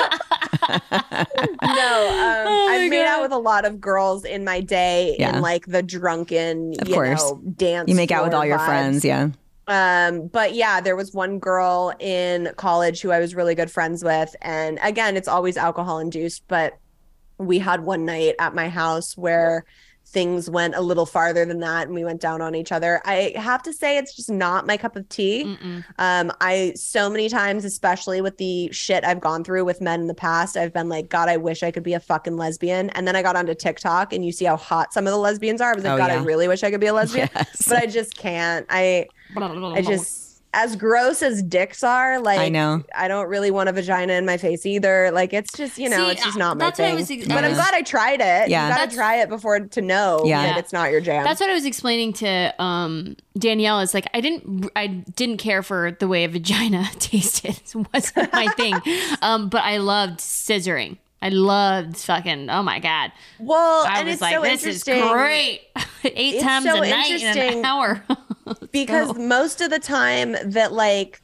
[0.70, 5.36] no, um, Oh I've made out with a lot of girls in my day Yeah.
[5.36, 7.20] in like the drunken, Of you course.
[7.22, 7.88] know, dance.
[7.88, 8.66] You make out with all your vibes.
[8.66, 9.28] friends, yeah.
[9.68, 14.02] Um, but yeah, there was one girl in college who I was really good friends
[14.02, 14.34] with.
[14.42, 16.78] And again, it's always alcohol induced, but
[17.46, 19.64] we had one night at my house where
[20.12, 23.00] things went a little farther than that and we went down on each other.
[23.04, 25.44] I have to say it's just not my cup of tea.
[25.44, 25.84] Mm-mm.
[25.98, 30.06] Um, I so many times, especially with the shit I've gone through with men in
[30.08, 32.90] the past, I've been like, God, I wish I could be a fucking lesbian.
[32.90, 35.60] And then I got onto TikTok and you see how hot some of the lesbians
[35.60, 35.72] are.
[35.72, 36.20] I was like, Oh, God, yeah.
[36.20, 37.28] I really wish I could be a lesbian.
[37.42, 37.68] Yes.
[37.68, 38.66] But I just can't.
[38.68, 42.84] I I just as gross as dicks are, like I know.
[42.94, 45.10] I don't really want a vagina in my face either.
[45.10, 47.18] Like it's just, you know, See, it's just not my that's what I thing.
[47.20, 48.50] ex- but I'm glad I tried it.
[48.50, 48.66] Yeah.
[48.66, 50.42] You gotta That's- try it before to know Yeah.
[50.42, 51.24] that it's not your jam.
[51.24, 53.80] That's what I was explaining to um, Danielle.
[53.80, 57.50] Is like I didn't I didn't care for the way a vagina tasted.
[57.64, 58.74] It wasn't my thing.
[59.22, 60.96] Um, but I loved scissoring.
[61.22, 62.50] I loved fucking.
[62.50, 63.12] Oh my god!
[63.38, 65.60] well, I and was it's like, so this is interesting great.
[66.04, 68.04] Eight It's times so a night in an hour.
[68.72, 71.21] because most of the time that like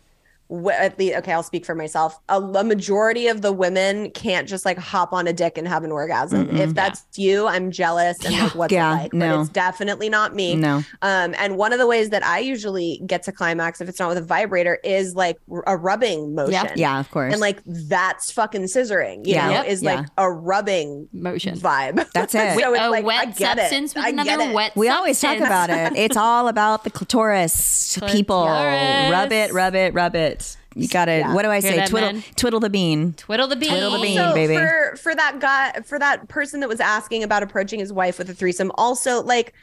[0.72, 4.64] at least okay i'll speak for myself a, a majority of the women can't just
[4.64, 8.34] like hop on a dick and have an orgasm if that's you i'm jealous and
[8.34, 9.36] like what's Yeah, it like no.
[9.36, 10.76] but it's definitely not me No.
[11.02, 14.08] um and one of the ways that i usually get to climax if it's not
[14.08, 17.32] with a vibrator is like a rubbing motion Yeah, yeah of course.
[17.32, 19.46] and like that's fucking scissoring you Yeah.
[19.48, 19.66] know Yep.
[19.66, 19.94] is Yeah.
[19.96, 21.58] like a rubbing Motion.
[21.58, 22.58] vibe That's it.
[22.58, 23.72] so it's a like, I wet get it.
[23.82, 24.54] with I another it.
[24.54, 24.72] wet.
[24.76, 25.94] we always talk about it.
[25.96, 27.98] It's all about the clitoris.
[28.08, 30.37] People, rub it, rub it, rub it.
[30.78, 31.18] You gotta.
[31.18, 31.34] Yeah.
[31.34, 31.86] What do I Hear say?
[31.86, 32.24] Twiddle, men?
[32.36, 33.14] twiddle the bean.
[33.14, 33.70] Twiddle the bean.
[33.70, 34.18] Twiddle the bean.
[34.18, 34.54] also, baby.
[34.54, 38.30] For for that guy, for that person that was asking about approaching his wife with
[38.30, 39.54] a threesome, also like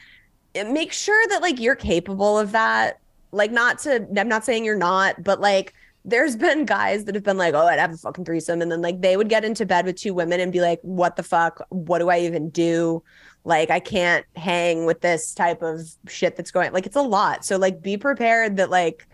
[0.54, 3.00] make sure that like you're capable of that.
[3.32, 7.24] like not to I'm not saying you're not, but like there's been guys that have
[7.24, 8.62] been like, oh, I'd have a fucking threesome.
[8.62, 11.16] And then like they would get into bed with two women and be like, what
[11.16, 11.66] the fuck?
[11.70, 13.02] What do I even do?
[13.44, 17.44] Like, I can't hang with this type of shit that's going like it's a lot.
[17.44, 19.06] So like be prepared that like,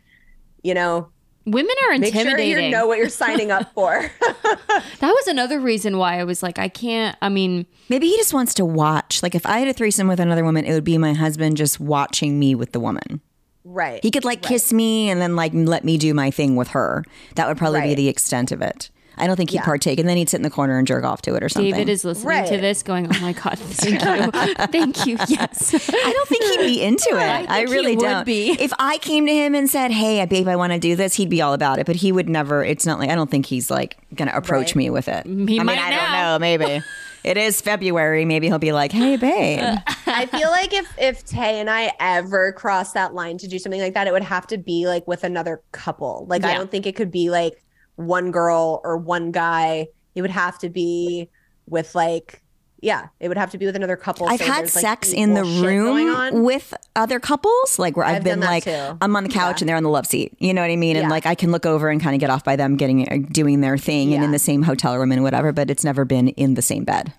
[0.62, 1.08] you know,
[1.44, 2.00] Women are intimidating.
[2.00, 2.64] make sure intimidating.
[2.66, 4.10] you know what you're signing up for.
[4.20, 7.16] that was another reason why I was like, I can't.
[7.20, 9.22] I mean, Maybe he just wants to watch.
[9.22, 11.80] Like if I had a threesome with another woman, it would be my husband just
[11.80, 13.20] watching me with the woman.
[13.64, 14.00] right.
[14.02, 17.04] He could like kiss me and then like let me do my thing with her.
[17.34, 18.90] That would probably be the extent of it.
[19.18, 19.64] I don't think he'd Yeah.
[19.64, 21.70] partake, and then he'd sit in the corner and jerk off to it or something.
[21.72, 24.30] David is listening to this, going, "Oh my god, thank you,
[24.66, 27.16] thank you, yes." I don't think he'd be into it.
[27.16, 28.24] I I, think he really would don't.
[28.24, 28.50] be.
[28.58, 31.28] If I came to him and said, "Hey, babe, I want to do this," he'd
[31.30, 31.86] be all about it.
[31.86, 32.64] But he would never.
[32.64, 34.76] It's not like I don't think he's like gonna approach Right.
[34.76, 35.26] me with it.
[35.26, 35.96] He I might mean, I now.
[36.00, 36.38] don't know.
[36.38, 36.82] Maybe
[37.24, 38.24] it is February.
[38.24, 39.60] Maybe he'll be like, "Hey, babe."
[40.06, 43.80] I feel like if if Tay and I ever cross that line to do something
[43.80, 46.26] like that, it would have to be like with another couple.
[46.28, 47.62] Like I don't think it could be like
[47.96, 49.88] one girl or one guy.
[50.14, 51.28] It would have to be
[51.66, 52.42] with like
[52.84, 54.28] yeah, it would have to be with another couple.
[54.28, 57.78] I've so had there's, like, sex in the equal shit going room with other couples,
[57.78, 58.98] like where I've, I've been like, too.
[59.00, 59.62] I'm on the couch Yeah.
[59.62, 60.34] and they're on the love seat.
[60.40, 60.96] You know what I mean?
[60.96, 61.08] And Yeah.
[61.10, 63.60] like I can look over and kind of get off by them getting uh, doing
[63.60, 65.52] their thing and in the same hotel room and whatever.
[65.52, 67.12] But it's never been in the same bed.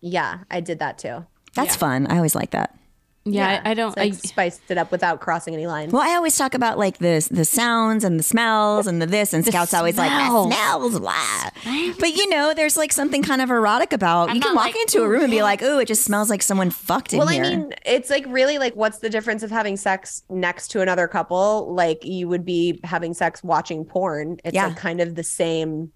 [0.00, 1.26] Yeah, I did that too.
[1.56, 1.78] That's Yeah.
[1.78, 2.06] fun.
[2.06, 2.78] I always like that.
[3.24, 3.88] Yeah, I, I don't.
[3.88, 5.92] It's like I, spiced it up without crossing any lines.
[5.92, 9.34] Well, I always talk about like the the sounds and the smells and the this,
[9.34, 10.48] and Scout's always like smells.
[10.48, 11.50] the smells, blah.
[11.98, 14.30] But you know, there's like something kind of erotic about.
[14.30, 16.30] I'm you can walk like, into a room and be like, "Ooh, it just smells
[16.30, 19.42] like someone fucked in well, here." I mean, it's like really like what's the difference
[19.42, 21.74] of having sex next to another couple?
[21.74, 24.38] Like you would be having sex watching porn.
[24.44, 24.68] It's Yeah.
[24.68, 25.92] like kind of the same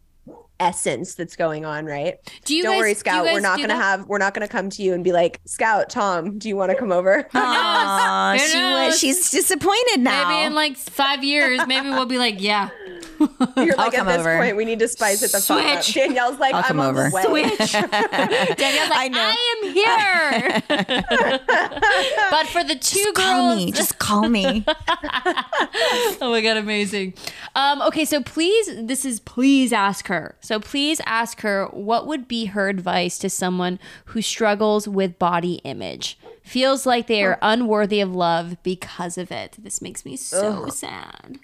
[0.61, 2.16] essence that's going on, right?
[2.44, 3.24] do you Don't guys, worry, do you Scout.
[3.24, 3.82] We're not gonna that?
[3.82, 6.70] have we're not gonna come to you and be like, Scout, Tom, do you want
[6.70, 7.28] to come over?
[7.34, 8.98] Aw, Who she was.
[8.98, 10.28] She's disappointed now.
[10.28, 12.70] Maybe in like five years, maybe we'll be like, yeah,
[13.56, 14.36] You're I'll like at this over.
[14.38, 15.84] point, we need to spice it the fuck up.
[15.84, 17.10] Danielle's like, I'll I'm come on over.
[17.10, 17.48] the way.
[17.56, 17.72] switch.
[17.72, 19.34] Danielle's like, I know.
[19.34, 20.62] I, am here.
[22.30, 23.72] but for the two Just call girls, me.
[23.72, 24.64] Just call me.
[24.66, 27.14] oh my god, amazing.
[27.54, 30.36] Um, okay, so please, this is please ask her.
[30.40, 35.54] So please ask her what would be her advice to someone who struggles with body
[35.64, 39.56] image, feels like they are unworthy of love because of it.
[39.58, 41.38] This makes me so sad.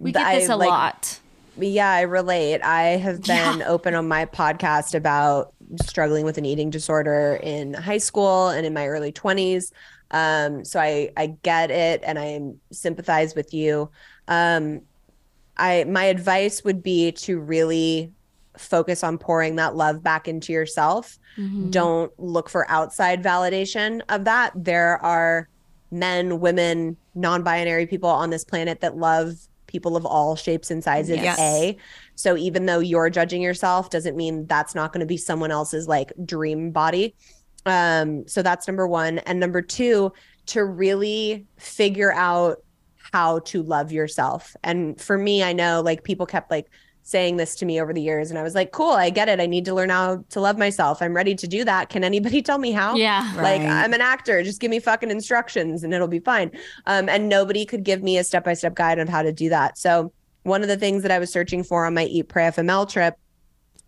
[0.00, 1.20] We get I, this a like, lot.
[1.56, 2.62] Yeah, I relate.
[2.62, 5.52] I have been open on my podcast about
[5.84, 9.70] struggling with an eating disorder in high school and in my early 20s.
[10.10, 12.40] Um, so I I get it and I
[12.72, 13.90] sympathize with you.
[14.26, 14.80] Um,
[15.56, 18.10] I my advice would be to really
[18.56, 21.18] focus on pouring that love back into yourself.
[21.70, 24.52] Don't look for outside validation of that.
[24.54, 25.48] There are
[25.90, 29.34] men, women, non-binary people on this planet that love
[29.70, 31.38] people of all shapes and sizes Yes.
[31.38, 31.76] a
[32.16, 35.88] so even though you're judging yourself doesn't mean that's not going to be someone else's
[35.88, 37.14] like dream body.
[37.66, 40.12] Um so that's number 1 and number 2
[40.46, 42.58] to really figure out
[43.12, 44.56] how to love yourself.
[44.62, 46.68] And for me I know like people kept like
[47.10, 48.30] saying this to me over the years.
[48.30, 49.40] And I was like cool I get it.
[49.40, 51.02] I need to learn how to love myself.
[51.02, 51.88] I'm ready to do that.
[51.88, 52.94] Can anybody tell me how?
[52.94, 53.32] Yeah.
[53.36, 54.42] like i'm an actor.
[54.42, 56.50] Just give me fucking instructions and it'll be fine.
[56.86, 59.78] Um, and nobody could give me a step-by-step guide on how to do that.
[59.78, 62.88] So one of the things that i was searching for on my eat pray fml
[62.88, 63.14] trip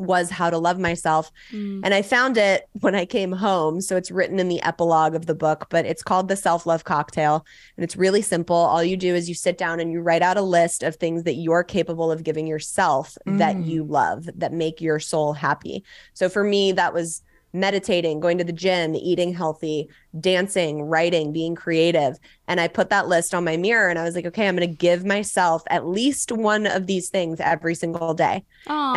[0.03, 1.30] was how to love myself.
[1.50, 1.80] Mm.
[1.84, 3.80] And i found it when i came home.
[3.80, 7.46] So it's written in the epilogue of the book but it's called the self-love cocktail.
[7.76, 8.57] And it's really simple.
[8.57, 11.24] All you do is you sit down and you write out a list of things
[11.24, 13.90] that you're capable of giving yourself that you mm.
[13.90, 15.84] love that make your soul happy.
[16.14, 17.22] So for me that was
[17.53, 19.88] meditating, going to the gym, eating healthy,
[20.18, 22.18] dancing, writing, being creative.
[22.48, 24.68] And I put that list on my mirror and I was like, okay, I'm going
[24.68, 28.44] to give myself at least one of these things every single day.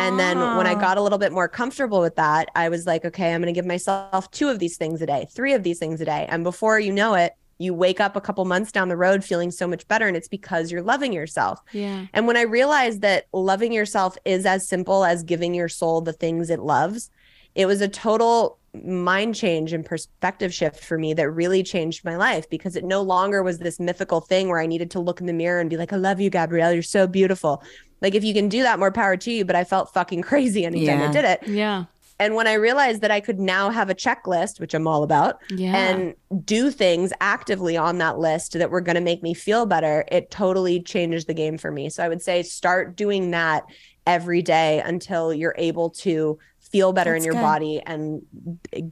[0.00, 3.04] And then when I got a little bit more comfortable with that, I was like,
[3.04, 5.78] okay, I'm going to give myself two of these things a day, three of these
[5.78, 6.26] things a day.
[6.28, 9.50] And before you know it, you wake up a couple months down the road feeling
[9.50, 10.06] so much better.
[10.06, 11.60] And it's because you're loving yourself.
[11.72, 12.06] yeah.
[12.12, 16.12] And when I realized that loving yourself is as simple as giving your soul the
[16.12, 17.10] things it loves,
[17.56, 22.14] it was a total mind change and perspective shift for me that really changed my
[22.16, 25.26] life because it no longer was this mythical thing where I needed to look in
[25.26, 26.72] the mirror and be like, I love you, Gabrielle.
[26.72, 27.62] You're so beautiful.
[28.02, 29.46] Like, if you can do that, more power to you.
[29.46, 31.48] But I felt fucking crazy anytime I did it.
[31.48, 31.86] Yeah.
[32.18, 35.38] And when I realized that I could now have a checklist, which I'm all about,
[35.50, 35.74] Yeah.
[35.76, 40.04] and do things actively on that list that were going to make me feel better,
[40.10, 41.88] it totally changed the game for me.
[41.90, 43.64] So I would say start doing that
[44.06, 46.38] every day until you're able to
[46.70, 47.42] feel better in your good.
[47.42, 48.22] body and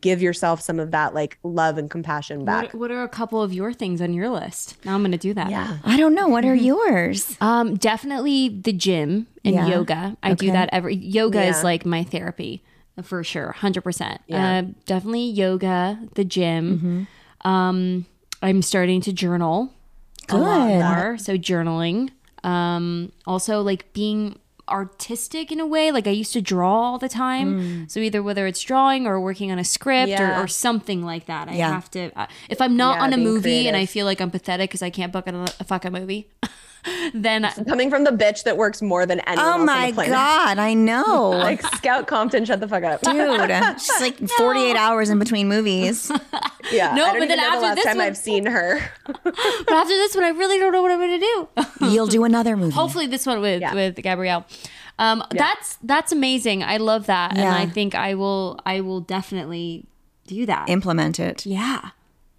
[0.01, 2.73] give yourself some of that like love and compassion back.
[2.73, 4.77] What, what are a couple of your things on your list?
[4.85, 5.51] Now I'm going to do that.
[5.51, 5.79] yeah.
[5.85, 6.29] I don't know.
[6.29, 7.37] What are yours?
[7.41, 9.67] Um, definitely the gym and Yeah.
[9.67, 10.17] yoga.
[10.23, 10.95] I do that every.
[10.95, 11.51] Yoga Yeah.
[11.51, 12.63] is like my therapy
[13.03, 14.21] for sure, hundred percent.
[14.29, 14.59] Yeah.
[14.59, 17.07] Uh, definitely yoga, the gym.
[17.45, 17.49] Mm-hmm.
[17.51, 18.07] Um,
[18.41, 19.73] I'm starting to journal
[20.31, 20.81] a lot Good.
[20.81, 21.19] more.
[21.19, 22.11] So journaling.
[22.45, 24.39] Um, also like being
[24.69, 25.91] artistic in a way.
[25.93, 27.61] Like I used to draw all the time.
[27.61, 27.91] Mm.
[27.91, 30.39] So either whether it's drawing or working on a script Yeah.
[30.41, 31.71] or, or something like that, I Yeah.
[31.71, 32.11] have to.
[32.19, 34.83] Uh, if I'm not Yeah, on a movie and I feel like I'm pathetic because
[34.83, 36.29] I can't book a, a fucking movie,
[37.15, 40.07] then Coming from the bitch that works more than anyone Oh else on my the
[40.07, 41.31] god, I know.
[41.45, 43.01] Like Scout Compton, shut the fuck up.
[43.03, 46.11] Dude, she's like 48 hours in between movies.
[46.73, 46.95] Yeah.
[46.95, 48.47] No, I don't but even then know after the last this time one- I've seen
[48.47, 48.81] her.
[49.25, 49.37] But
[49.73, 51.27] after this one, I really don't know what I'm going to
[51.81, 51.87] do.
[51.91, 52.73] You'll do another movie.
[52.75, 53.75] Hopefully, this one with Yeah.
[53.75, 54.45] with Gabrielle.
[54.99, 56.63] Um, That's that's amazing.
[56.63, 59.87] I love that, and I think I will I will definitely
[60.29, 60.69] do that.
[60.69, 61.45] Implement it.
[61.45, 61.91] yeah.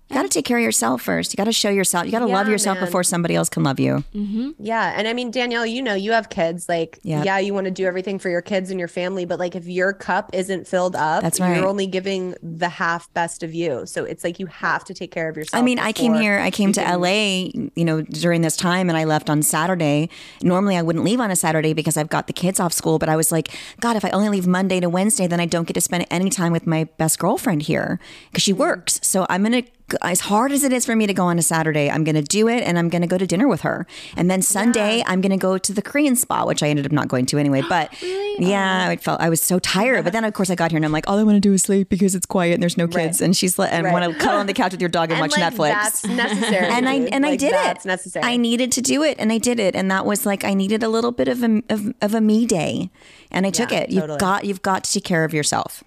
[0.09, 1.33] You got to take care of yourself first.
[1.33, 2.05] You got to show yourself.
[2.05, 2.85] You got to love yourself man.
[2.85, 4.03] before somebody else can love you.
[4.13, 4.51] Mm-hmm.
[4.59, 4.93] Yeah.
[4.95, 6.69] And I mean, Danielle, you know, you have kids.
[6.69, 7.23] Like, Yeah.
[7.23, 9.65] yeah, you want to do everything for your kids and your family, but like if
[9.65, 11.57] your cup isn't filled up, That's right.
[11.57, 13.87] you're only giving the half best of you.
[13.87, 15.59] So it's like you have to take care of yourself.
[15.59, 18.89] I mean, I came here, I came to can- LA, you know, during this time
[18.89, 20.09] and I left on Saturday.
[20.43, 23.09] Normally I wouldn't leave on a Saturday because I've got the kids off school, but
[23.09, 23.49] I was like,
[23.79, 26.29] God, if I only leave Monday to Wednesday, then I don't get to spend any
[26.29, 27.99] time with my best girlfriend here
[28.29, 28.61] because she mm-hmm.
[28.61, 28.99] works.
[29.01, 29.71] So I'm going to,
[30.01, 32.21] as hard as it is for me to go on a Saturday, I'm going to
[32.21, 33.85] do it and I'm going to go to dinner with her.
[34.17, 36.91] And then Sunday, I'm going to go to the Korean spa, which I ended up
[36.91, 37.61] not going to anyway.
[37.69, 38.35] But oh.
[38.39, 40.03] yeah, I felt I was so tired.
[40.03, 41.53] But then, of course, I got here and I'm like, all I want to do
[41.53, 43.21] is sleep because it's quiet and there's no kids.
[43.21, 43.93] And she's like, and Right.
[43.93, 46.05] want to cuddle on the couch with your dog and, And watch like, Netflix That's
[46.07, 46.67] necessary.
[46.71, 47.87] and I and I did that's it.
[47.87, 48.25] necessary.
[48.25, 50.81] I needed to do it, and I did it, and that was like I needed
[50.83, 52.89] a little bit of a of, of a me day,
[53.31, 53.89] and I took Yeah, it.
[53.91, 55.83] You've got you've got to take care of yourself.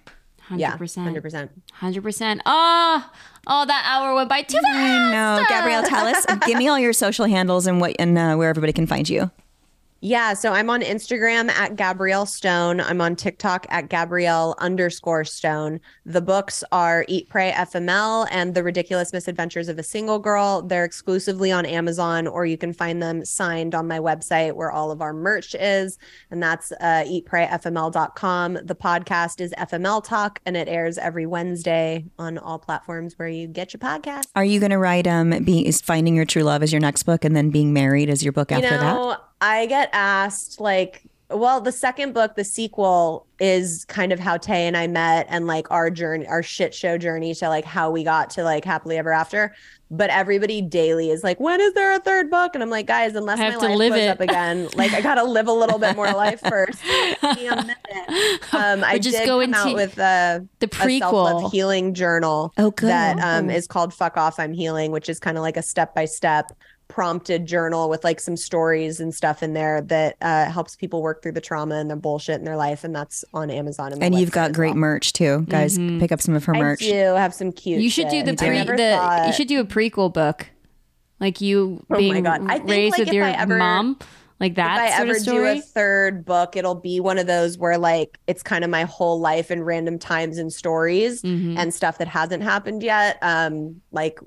[0.49, 1.05] Hundred yeah, percent.
[1.05, 1.51] hundred percent.
[1.73, 2.41] Hundred percent.
[2.43, 3.11] Oh,
[3.45, 4.67] oh, that hour went by too fast.
[4.75, 5.83] I know, Gabrielle.
[5.83, 8.87] Tell us, give me all your social handles and what and uh, where everybody can
[8.87, 9.29] find you.
[10.01, 12.79] Yeah, so I'm on Instagram at Gabrielle Stone.
[12.79, 15.81] I'm on TikTok at Gabrielle underscore Stone.
[16.05, 20.61] The books are Eat, Pray, FML and The Ridiculous Misadventures of a Single Girl.
[20.61, 24.89] They're exclusively on Amazon, or you can find them signed on my website where all
[24.89, 25.97] of our merch is.
[26.31, 28.59] And that's uh, eatprayfml.com.
[28.63, 33.47] The podcast is FML Talk, and it airs every Wednesday on all platforms where you
[33.47, 34.27] get your podcast.
[34.33, 37.03] Are you going to write um be is finding your true love as your next
[37.03, 39.28] book, and then being married as your book after you that?
[39.41, 44.65] I get asked like, well, the second book, the sequel, is kind of how Tay
[44.65, 48.03] and I met and like our journey, our shit show journey to like how we
[48.03, 49.53] got to like happily ever after.
[49.91, 52.53] But everybody daily is like, when is there a third book?
[52.55, 54.07] And I'm like, guys, unless I my life live goes it.
[54.07, 56.79] up again, like I gotta live a little bit more life first.
[56.83, 58.53] Give me a minute.
[58.53, 61.51] Um, I just did go come out into with a the a prequel.
[61.51, 62.89] healing journal Oh, good.
[62.89, 66.51] that um, is called fuck off i'm healing which is kind of like a step-by-step
[66.89, 71.21] prompted journal with like some stories and stuff in there that uh, helps people work
[71.21, 74.15] through the trauma and the bullshit in their life and that's on amazon my and
[74.19, 74.77] you've got great well.
[74.77, 75.77] merch too, guys.
[75.77, 76.81] Pick up some of her merch.
[76.83, 79.65] i do have some cute You should do the pre the you should do a
[79.65, 80.47] prequel book,
[81.19, 82.41] like you Oh my being God.
[82.49, 83.99] I think, raised like, with if your I ever- mom,
[84.39, 87.27] like that if I sort ever of do a third book, it'll be one of
[87.27, 91.57] those where like it's kind of my whole life and random times and stories Mhm.
[91.57, 93.17] and stuff that hasn't happened yet.
[93.21, 94.19] Um, like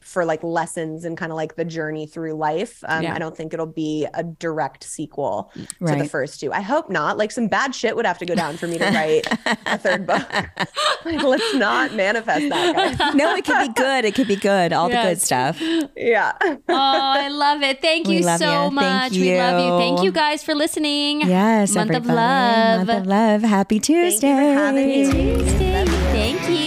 [0.00, 2.82] for like lessons and kind of like the journey through life.
[2.88, 3.14] Um, Yeah.
[3.14, 5.52] I don't think it'll be a direct sequel
[5.86, 6.52] to the first two.
[6.52, 7.16] I hope not.
[7.18, 9.26] Like some bad shit would have to go down for me to write
[9.66, 10.26] a third book.
[11.04, 13.14] like, let's not manifest that, guys.
[13.14, 14.04] no, it could be good.
[14.04, 14.72] It could be good.
[14.72, 15.60] All the good stuff.
[15.96, 16.32] Yeah.
[16.42, 17.80] oh, I love it.
[17.80, 18.70] Thank you so you.
[18.70, 18.84] much.
[18.84, 21.22] Thank We love Thank you guys for listening.
[21.22, 22.10] Yes, month everybody.
[22.10, 22.86] of love.
[22.86, 23.42] Month of love.
[23.42, 24.32] Happy Tuesday.
[24.32, 25.12] Thank you.
[25.12, 25.84] Tuesday.
[25.86, 26.59] Thank you.